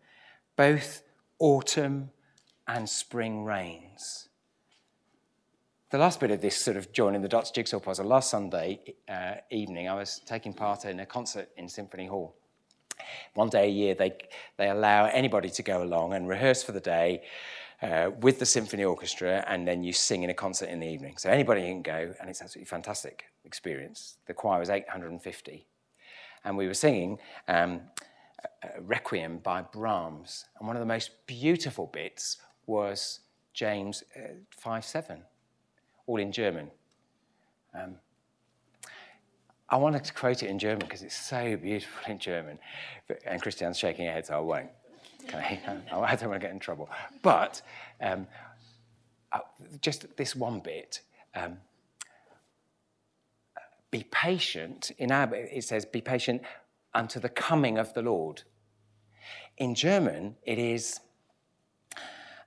both 0.56 1.04
autumn 1.40 2.10
and 2.68 2.90
spring 2.90 3.44
rains. 3.46 4.30
The 5.94 6.00
last 6.00 6.20
bit 6.20 6.32
of 6.32 6.42
this 6.42 6.56
sort 6.56 6.76
of 6.76 6.92
joining 6.92 7.22
the 7.22 7.28
dots 7.28 7.52
jigsaw 7.52 7.80
puzzle, 7.80 8.08
last 8.08 8.32
Sunday 8.32 8.96
uh, 9.08 9.36
evening, 9.52 9.88
I 9.88 9.94
was 9.94 10.22
taking 10.26 10.52
part 10.52 10.86
in 10.86 11.00
a 11.02 11.06
concert 11.06 11.50
in 11.56 11.70
Symphony 11.70 12.08
Hall. 12.08 12.36
One 13.36 13.50
day 13.50 13.66
a 13.66 13.70
year, 13.70 13.94
they, 13.94 14.14
they 14.58 14.70
allow 14.70 15.06
anybody 15.06 15.52
to 15.52 15.62
go 15.62 15.84
along 15.84 16.14
and 16.14 16.28
rehearse 16.28 16.64
for 16.64 16.72
the 16.72 16.80
day 16.80 17.22
uh, 17.84 18.10
with 18.22 18.40
the 18.40 18.46
symphony 18.48 18.84
orchestra, 18.84 19.46
and 19.48 19.68
then 19.68 19.84
you 19.84 19.94
sing 19.94 20.24
in 20.24 20.32
a 20.32 20.34
concert 20.34 20.70
in 20.70 20.80
the 20.80 20.88
evening. 20.88 21.18
So 21.18 21.30
anybody 21.30 21.62
can 21.62 21.84
go, 21.84 22.16
and 22.20 22.28
it's 22.28 22.42
absolutely 22.42 22.70
fantastic 22.70 23.26
experience. 23.46 24.18
The 24.26 24.34
choir 24.34 24.58
was 24.58 24.72
850 24.72 25.68
and 26.44 26.58
we 26.58 26.66
were 26.66 26.74
singing 26.74 27.20
um, 27.48 27.82
Requiem 28.82 29.38
by 29.44 29.62
Brahms. 29.62 30.46
And 30.58 30.68
one 30.68 30.76
of 30.76 30.80
the 30.80 30.88
most 30.88 31.12
beautiful 31.28 31.86
bits 31.86 32.38
was 32.66 33.20
James 33.54 34.04
uh, 34.18 34.30
5 34.58 34.84
7, 34.84 35.22
all 36.06 36.18
in 36.18 36.32
German. 36.32 36.70
Um, 37.74 37.96
I 39.70 39.78
wanted 39.78 40.04
to 40.04 40.14
quote 40.14 40.44
it 40.44 40.50
in 40.50 40.60
German 40.60 40.80
because 40.80 41.02
it's 41.02 41.16
so 41.16 41.58
beautiful 41.58 42.12
in 42.12 42.20
German. 42.20 42.60
But, 43.08 43.20
and 43.26 43.42
Christian's 43.42 43.78
shaking 43.78 44.06
her 44.06 44.12
head, 44.12 44.26
so 44.26 44.36
I 44.36 44.40
won't. 44.40 44.70
Okay? 45.26 45.62
I 45.66 46.16
don't 46.18 46.30
want 46.30 46.42
to 46.42 46.48
get 46.48 46.52
in 46.52 46.60
trouble. 46.60 46.90
But 47.22 47.62
um, 48.02 48.28
just 49.82 50.18
this 50.18 50.36
one 50.36 50.60
bit. 50.60 51.02
Um, 51.34 51.58
be 53.90 54.04
patient. 54.12 54.92
In 54.98 55.12
our, 55.12 55.34
it 55.34 55.64
says, 55.64 55.86
be 55.86 56.02
patient 56.02 56.42
unto 56.94 57.20
the 57.20 57.30
coming 57.30 57.78
of 57.78 57.94
the 57.94 58.02
Lord. 58.02 58.44
In 59.58 59.76
German, 59.76 60.36
it 60.44 60.60
is 60.60 61.00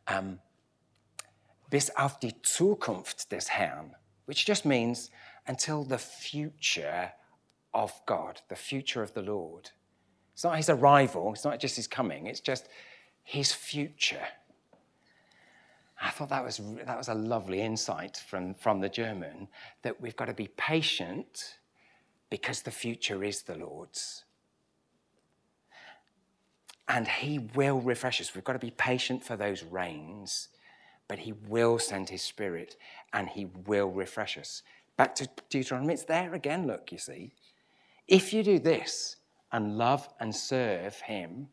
um, 0.08 0.40
bis 1.70 1.90
auf 1.96 2.18
die 2.20 2.40
Zukunft 2.42 3.30
des 3.30 3.48
Herrn, 3.48 3.94
which 4.26 4.44
just 4.44 4.64
means 4.64 5.10
until 5.46 5.84
the 5.84 5.98
future 5.98 7.12
of 7.72 7.92
God, 8.06 8.40
the 8.48 8.56
future 8.56 9.02
of 9.02 9.14
the 9.14 9.22
Lord. 9.22 9.70
It's 10.34 10.44
not 10.44 10.56
his 10.56 10.68
arrival, 10.68 11.32
it's 11.32 11.44
not 11.44 11.60
just 11.60 11.76
his 11.76 11.86
coming, 11.86 12.26
it's 12.26 12.40
just 12.40 12.68
his 13.22 13.52
future. 13.52 14.26
I 16.00 16.10
thought 16.10 16.28
that 16.28 16.44
was, 16.44 16.60
that 16.84 16.98
was 16.98 17.08
a 17.08 17.14
lovely 17.14 17.62
insight 17.62 18.22
from, 18.28 18.54
from 18.54 18.80
the 18.80 18.88
German 18.88 19.48
that 19.82 20.00
we've 20.00 20.16
got 20.16 20.26
to 20.26 20.34
be 20.34 20.48
patient 20.56 21.58
because 22.28 22.62
the 22.62 22.70
future 22.70 23.24
is 23.24 23.42
the 23.42 23.56
Lord's. 23.56 24.24
And 26.88 27.08
He 27.08 27.38
will 27.38 27.80
refresh 27.80 28.20
us. 28.20 28.34
We've 28.34 28.44
got 28.44 28.52
to 28.52 28.58
be 28.58 28.70
patient 28.70 29.24
for 29.24 29.36
those 29.36 29.62
rains, 29.64 30.48
but 31.08 31.20
He 31.20 31.32
will 31.32 31.78
send 31.78 32.08
His 32.08 32.22
Spirit 32.22 32.76
and 33.12 33.28
He 33.28 33.46
will 33.66 33.90
refresh 33.90 34.36
us. 34.38 34.62
Back 34.96 35.14
to 35.16 35.28
Deuteronomy, 35.48 35.94
it's 35.94 36.04
there 36.04 36.34
again, 36.34 36.66
look, 36.66 36.92
you 36.92 36.98
see. 36.98 37.34
If 38.08 38.32
you 38.32 38.42
do 38.42 38.58
this 38.58 39.16
and 39.52 39.76
love 39.76 40.08
and 40.20 40.34
serve 40.34 40.96
Him 41.00 41.48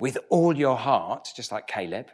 with 0.00 0.18
all 0.28 0.56
your 0.56 0.76
heart, 0.76 1.28
just 1.34 1.52
like 1.52 1.66
Caleb, 1.66 2.08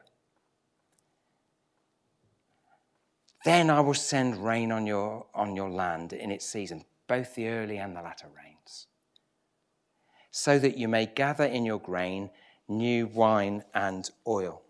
Then 3.44 3.70
I 3.70 3.80
will 3.80 3.94
send 3.94 4.44
rain 4.44 4.70
on 4.70 4.86
your, 4.86 5.26
on 5.34 5.56
your 5.56 5.70
land 5.70 6.12
in 6.12 6.30
its 6.30 6.46
season, 6.46 6.84
both 7.08 7.34
the 7.34 7.48
early 7.48 7.78
and 7.78 7.96
the 7.96 8.02
latter 8.02 8.28
rains, 8.36 8.86
so 10.30 10.58
that 10.58 10.78
you 10.78 10.86
may 10.86 11.06
gather 11.06 11.44
in 11.44 11.64
your 11.64 11.80
grain 11.80 12.30
new 12.68 13.08
wine 13.08 13.64
and 13.74 14.08
oil. 14.26 14.62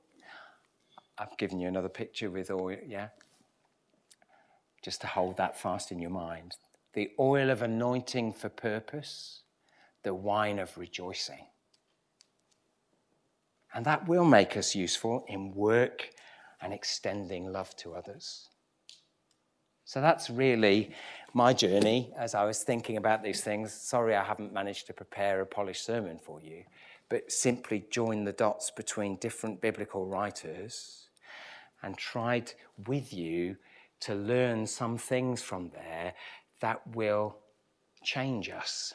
I've 1.22 1.38
given 1.38 1.60
you 1.60 1.68
another 1.68 1.88
picture 1.88 2.30
with 2.30 2.50
oil, 2.50 2.78
yeah? 2.86 3.08
Just 4.82 5.00
to 5.02 5.06
hold 5.06 5.36
that 5.36 5.56
fast 5.58 5.92
in 5.92 6.00
your 6.00 6.10
mind. 6.10 6.56
The 6.94 7.12
oil 7.18 7.48
of 7.48 7.62
anointing 7.62 8.32
for 8.32 8.48
purpose, 8.48 9.42
the 10.02 10.14
wine 10.14 10.58
of 10.58 10.76
rejoicing. 10.76 11.46
And 13.72 13.86
that 13.86 14.08
will 14.08 14.24
make 14.24 14.56
us 14.56 14.74
useful 14.74 15.24
in 15.28 15.54
work 15.54 16.10
and 16.60 16.72
extending 16.72 17.52
love 17.52 17.74
to 17.76 17.94
others. 17.94 18.48
So 19.84 20.00
that's 20.00 20.28
really 20.28 20.92
my 21.34 21.52
journey 21.52 22.12
as 22.18 22.34
I 22.34 22.44
was 22.44 22.64
thinking 22.64 22.96
about 22.96 23.22
these 23.22 23.42
things. 23.42 23.72
Sorry, 23.72 24.16
I 24.16 24.24
haven't 24.24 24.52
managed 24.52 24.88
to 24.88 24.92
prepare 24.92 25.40
a 25.40 25.46
polished 25.46 25.84
sermon 25.84 26.18
for 26.18 26.40
you, 26.40 26.64
but 27.08 27.30
simply 27.30 27.84
join 27.90 28.24
the 28.24 28.32
dots 28.32 28.72
between 28.72 29.16
different 29.16 29.60
biblical 29.60 30.06
writers 30.06 31.08
and 31.82 31.96
tried 31.96 32.52
with 32.86 33.12
you 33.12 33.56
to 34.00 34.14
learn 34.14 34.66
some 34.66 34.98
things 34.98 35.42
from 35.42 35.70
there 35.70 36.14
that 36.60 36.86
will 36.94 37.36
change 38.02 38.48
us. 38.50 38.94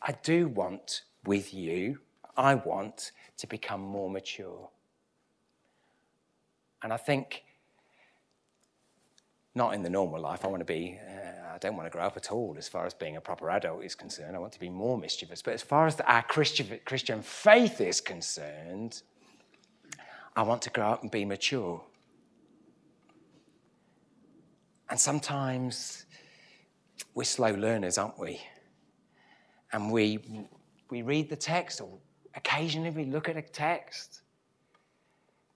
I 0.00 0.12
do 0.22 0.48
want 0.48 1.02
with 1.24 1.54
you, 1.54 1.98
I 2.36 2.56
want 2.56 3.12
to 3.38 3.46
become 3.46 3.80
more 3.80 4.10
mature. 4.10 4.68
And 6.82 6.92
I 6.92 6.96
think 6.96 7.44
not 9.54 9.74
in 9.74 9.82
the 9.82 9.90
normal 9.90 10.20
life. 10.20 10.44
I 10.44 10.48
want 10.48 10.60
to 10.60 10.64
be, 10.64 10.98
uh, 11.06 11.54
I 11.54 11.58
don't 11.58 11.76
want 11.76 11.86
to 11.86 11.90
grow 11.90 12.06
up 12.06 12.16
at 12.16 12.32
all 12.32 12.54
as 12.58 12.68
far 12.68 12.86
as 12.86 12.94
being 12.94 13.16
a 13.16 13.20
proper 13.20 13.50
adult 13.50 13.84
is 13.84 13.94
concerned. 13.94 14.34
I 14.34 14.38
want 14.38 14.52
to 14.54 14.60
be 14.60 14.70
more 14.70 14.96
mischievous. 14.96 15.42
But 15.42 15.54
as 15.54 15.62
far 15.62 15.86
as 15.86 16.00
our 16.00 16.22
Christian, 16.22 16.80
Christian 16.84 17.22
faith 17.22 17.80
is 17.80 18.00
concerned, 18.00 19.02
I 20.34 20.42
want 20.42 20.62
to 20.62 20.70
grow 20.70 20.86
up 20.86 21.02
and 21.02 21.10
be 21.10 21.24
mature. 21.24 21.82
And 24.88 24.98
sometimes 24.98 26.06
we're 27.14 27.24
slow 27.24 27.52
learners, 27.52 27.98
aren't 27.98 28.18
we? 28.18 28.40
And 29.72 29.90
we, 29.90 30.18
we 30.90 31.02
read 31.02 31.28
the 31.28 31.36
text, 31.36 31.80
or 31.80 31.88
occasionally 32.34 32.90
we 32.90 33.04
look 33.04 33.28
at 33.28 33.36
a 33.36 33.42
text, 33.42 34.22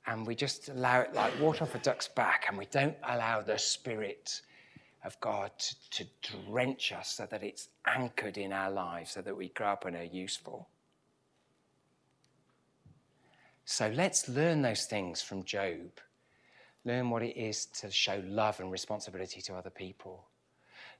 and 0.07 0.27
we 0.27 0.35
just 0.35 0.69
allow 0.69 1.01
it 1.01 1.15
like 1.15 1.39
water 1.41 1.65
off 1.65 1.75
a 1.75 1.79
duck's 1.79 2.09
back, 2.09 2.47
and 2.49 2.57
we 2.57 2.67
don't 2.67 2.97
allow 3.03 3.41
the 3.43 3.59
Spirit 3.59 4.41
of 5.05 5.19
God 5.21 5.51
to, 5.59 5.75
to 5.91 6.05
drench 6.49 6.93
us 6.93 7.12
so 7.12 7.27
that 7.31 7.43
it's 7.43 7.69
anchored 7.87 8.39
in 8.39 8.53
our 8.53 8.71
lives, 8.71 9.12
so 9.12 9.23
that 9.23 9.37
we 9.37 9.49
grow 9.51 9.69
up 9.69 9.85
and 9.85 9.97
are 9.97 10.05
useful. 10.05 10.69
So 13.67 13.93
let's 13.95 14.29
learn 14.29 14.63
those 14.63 14.87
things 14.87 15.21
from 15.21 15.45
Job. 15.45 16.01
Learn 16.87 17.11
what 17.11 17.23
it 17.23 17.37
is 17.37 17.67
to 17.67 17.91
show 17.91 18.23
love 18.25 18.61
and 18.61 18.73
responsibility 18.73 19.43
to 19.43 19.55
other 19.55 19.71
people. 19.71 20.29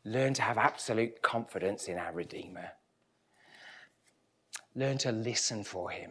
Learn 0.05 0.35
to 0.35 0.43
have 0.43 0.59
absolute 0.59 1.23
confidence 1.23 1.87
in 1.89 1.97
our 1.97 2.13
Redeemer. 2.13 2.73
Learn 4.75 4.99
to 4.99 5.13
listen 5.13 5.65
for 5.65 5.91
him 5.91 6.11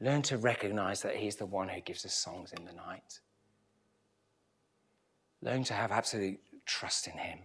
Learn 0.00 0.22
to 0.22 0.38
recognize 0.38 1.02
that 1.02 1.16
He's 1.16 1.36
the 1.36 1.46
one 1.46 1.68
who 1.68 1.80
gives 1.80 2.06
us 2.06 2.14
songs 2.14 2.52
in 2.56 2.64
the 2.64 2.72
night. 2.72 3.20
Learn 5.42 5.62
to 5.64 5.74
have 5.74 5.92
absolute 5.92 6.40
trust 6.64 7.06
in 7.06 7.18
Him. 7.18 7.40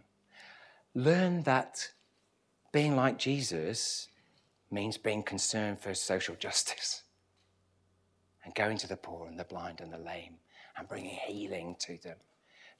Learn 0.93 1.43
that 1.43 1.89
being 2.71 2.95
like 2.95 3.17
Jesus 3.17 4.07
means 4.71 4.97
being 4.97 5.23
concerned 5.23 5.79
for 5.79 5.93
social 5.93 6.35
justice 6.39 7.03
and 8.45 8.55
going 8.55 8.77
to 8.77 8.87
the 8.87 8.95
poor 8.95 9.27
and 9.27 9.37
the 9.37 9.43
blind 9.43 9.81
and 9.81 9.91
the 9.91 9.97
lame 9.97 10.35
and 10.77 10.87
bringing 10.87 11.17
healing 11.27 11.75
to 11.79 11.97
them. 12.03 12.17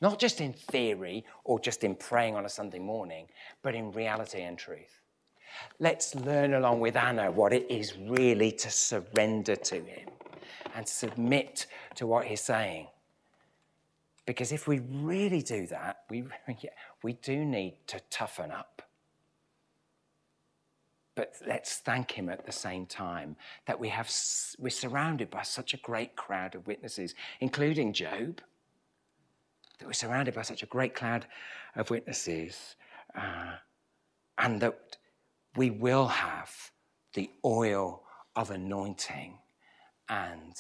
Not 0.02 0.20
just 0.20 0.42
in 0.42 0.54
theory 0.54 1.26
or 1.44 1.60
just 1.60 1.84
in 1.84 1.96
praying 1.96 2.36
on 2.36 2.46
a 2.46 2.50
Sunday 2.50 2.80
morning, 2.80 3.28
but 3.62 3.76
in 3.76 3.92
reality 3.92 4.42
and 4.42 4.58
truth. 4.58 5.02
Let's 5.80 6.16
learn 6.16 6.54
along 6.54 6.82
with 6.82 6.96
Anna 6.96 7.32
what 7.32 7.54
it 7.54 7.66
is 7.70 7.98
really 7.98 8.52
to 8.52 8.70
surrender 8.70 9.56
to 9.56 9.76
Him 9.76 10.10
and 10.76 10.88
submit 10.88 11.68
to 11.96 12.06
what 12.06 12.26
He's 12.26 12.42
saying. 12.42 12.88
Because 14.26 14.52
if 14.52 14.68
we 14.68 14.80
really 14.80 15.42
do 15.42 15.68
that, 15.68 16.02
we, 16.10 16.26
we 17.04 17.14
do 17.14 17.46
need 17.46 17.76
to 17.88 18.00
toughen 18.10 18.52
up. 18.52 18.75
But 21.16 21.34
let's 21.48 21.78
thank 21.78 22.12
him 22.12 22.30
at 22.30 22.46
the 22.46 22.52
same 22.52 22.86
time 22.86 23.38
that 23.68 23.80
we 23.80 23.88
have, 23.90 24.12
we're 24.60 24.70
surrounded 24.70 25.30
by 25.30 25.44
such 25.44 25.74
a 25.74 25.78
great 25.78 26.16
crowd 26.16 26.56
of 26.56 26.68
witnesses, 26.68 27.16
including 27.40 27.94
Job, 27.94 28.42
that 29.80 29.86
we're 29.86 29.94
surrounded 29.94 30.36
by 30.36 30.42
such 30.42 30.62
a 30.62 30.68
great 30.68 30.94
cloud 30.94 31.26
of 31.76 31.90
witnesses, 31.90 32.76
uh, 33.18 33.54
and 34.38 34.62
that 34.62 34.98
we 35.56 35.70
will 35.70 36.08
have 36.08 36.52
the 37.14 37.30
oil 37.46 38.04
of 38.36 38.52
anointing 38.52 39.38
and 40.10 40.54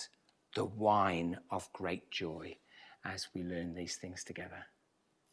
the 0.55 0.65
wine 0.65 1.37
of 1.51 1.71
great 1.73 2.09
joy 2.11 2.55
as 3.03 3.27
we 3.33 3.43
learn 3.43 3.75
these 3.75 3.97
things 3.97 4.23
together. 4.23 4.65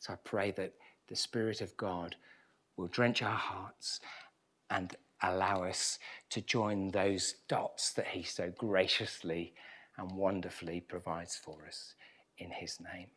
So 0.01 0.13
I 0.13 0.17
pray 0.25 0.51
that 0.53 0.75
the 1.09 1.15
Spirit 1.15 1.61
of 1.61 1.77
God 1.77 2.17
will 2.77 2.89
drench 2.89 3.23
our 3.23 3.37
hearts 3.37 4.01
and 4.69 4.97
allow 5.23 5.65
us 5.65 5.99
to 6.31 6.41
join 6.41 6.91
those 6.91 7.35
dots 7.49 7.93
that 7.95 8.09
He 8.09 8.23
so 8.23 8.51
graciously 8.57 9.55
and 9.99 10.11
wonderfully 10.13 10.81
provides 10.81 11.37
for 11.37 11.67
us 11.67 11.95
in 12.39 12.51
His 12.51 12.79
name. 12.81 13.09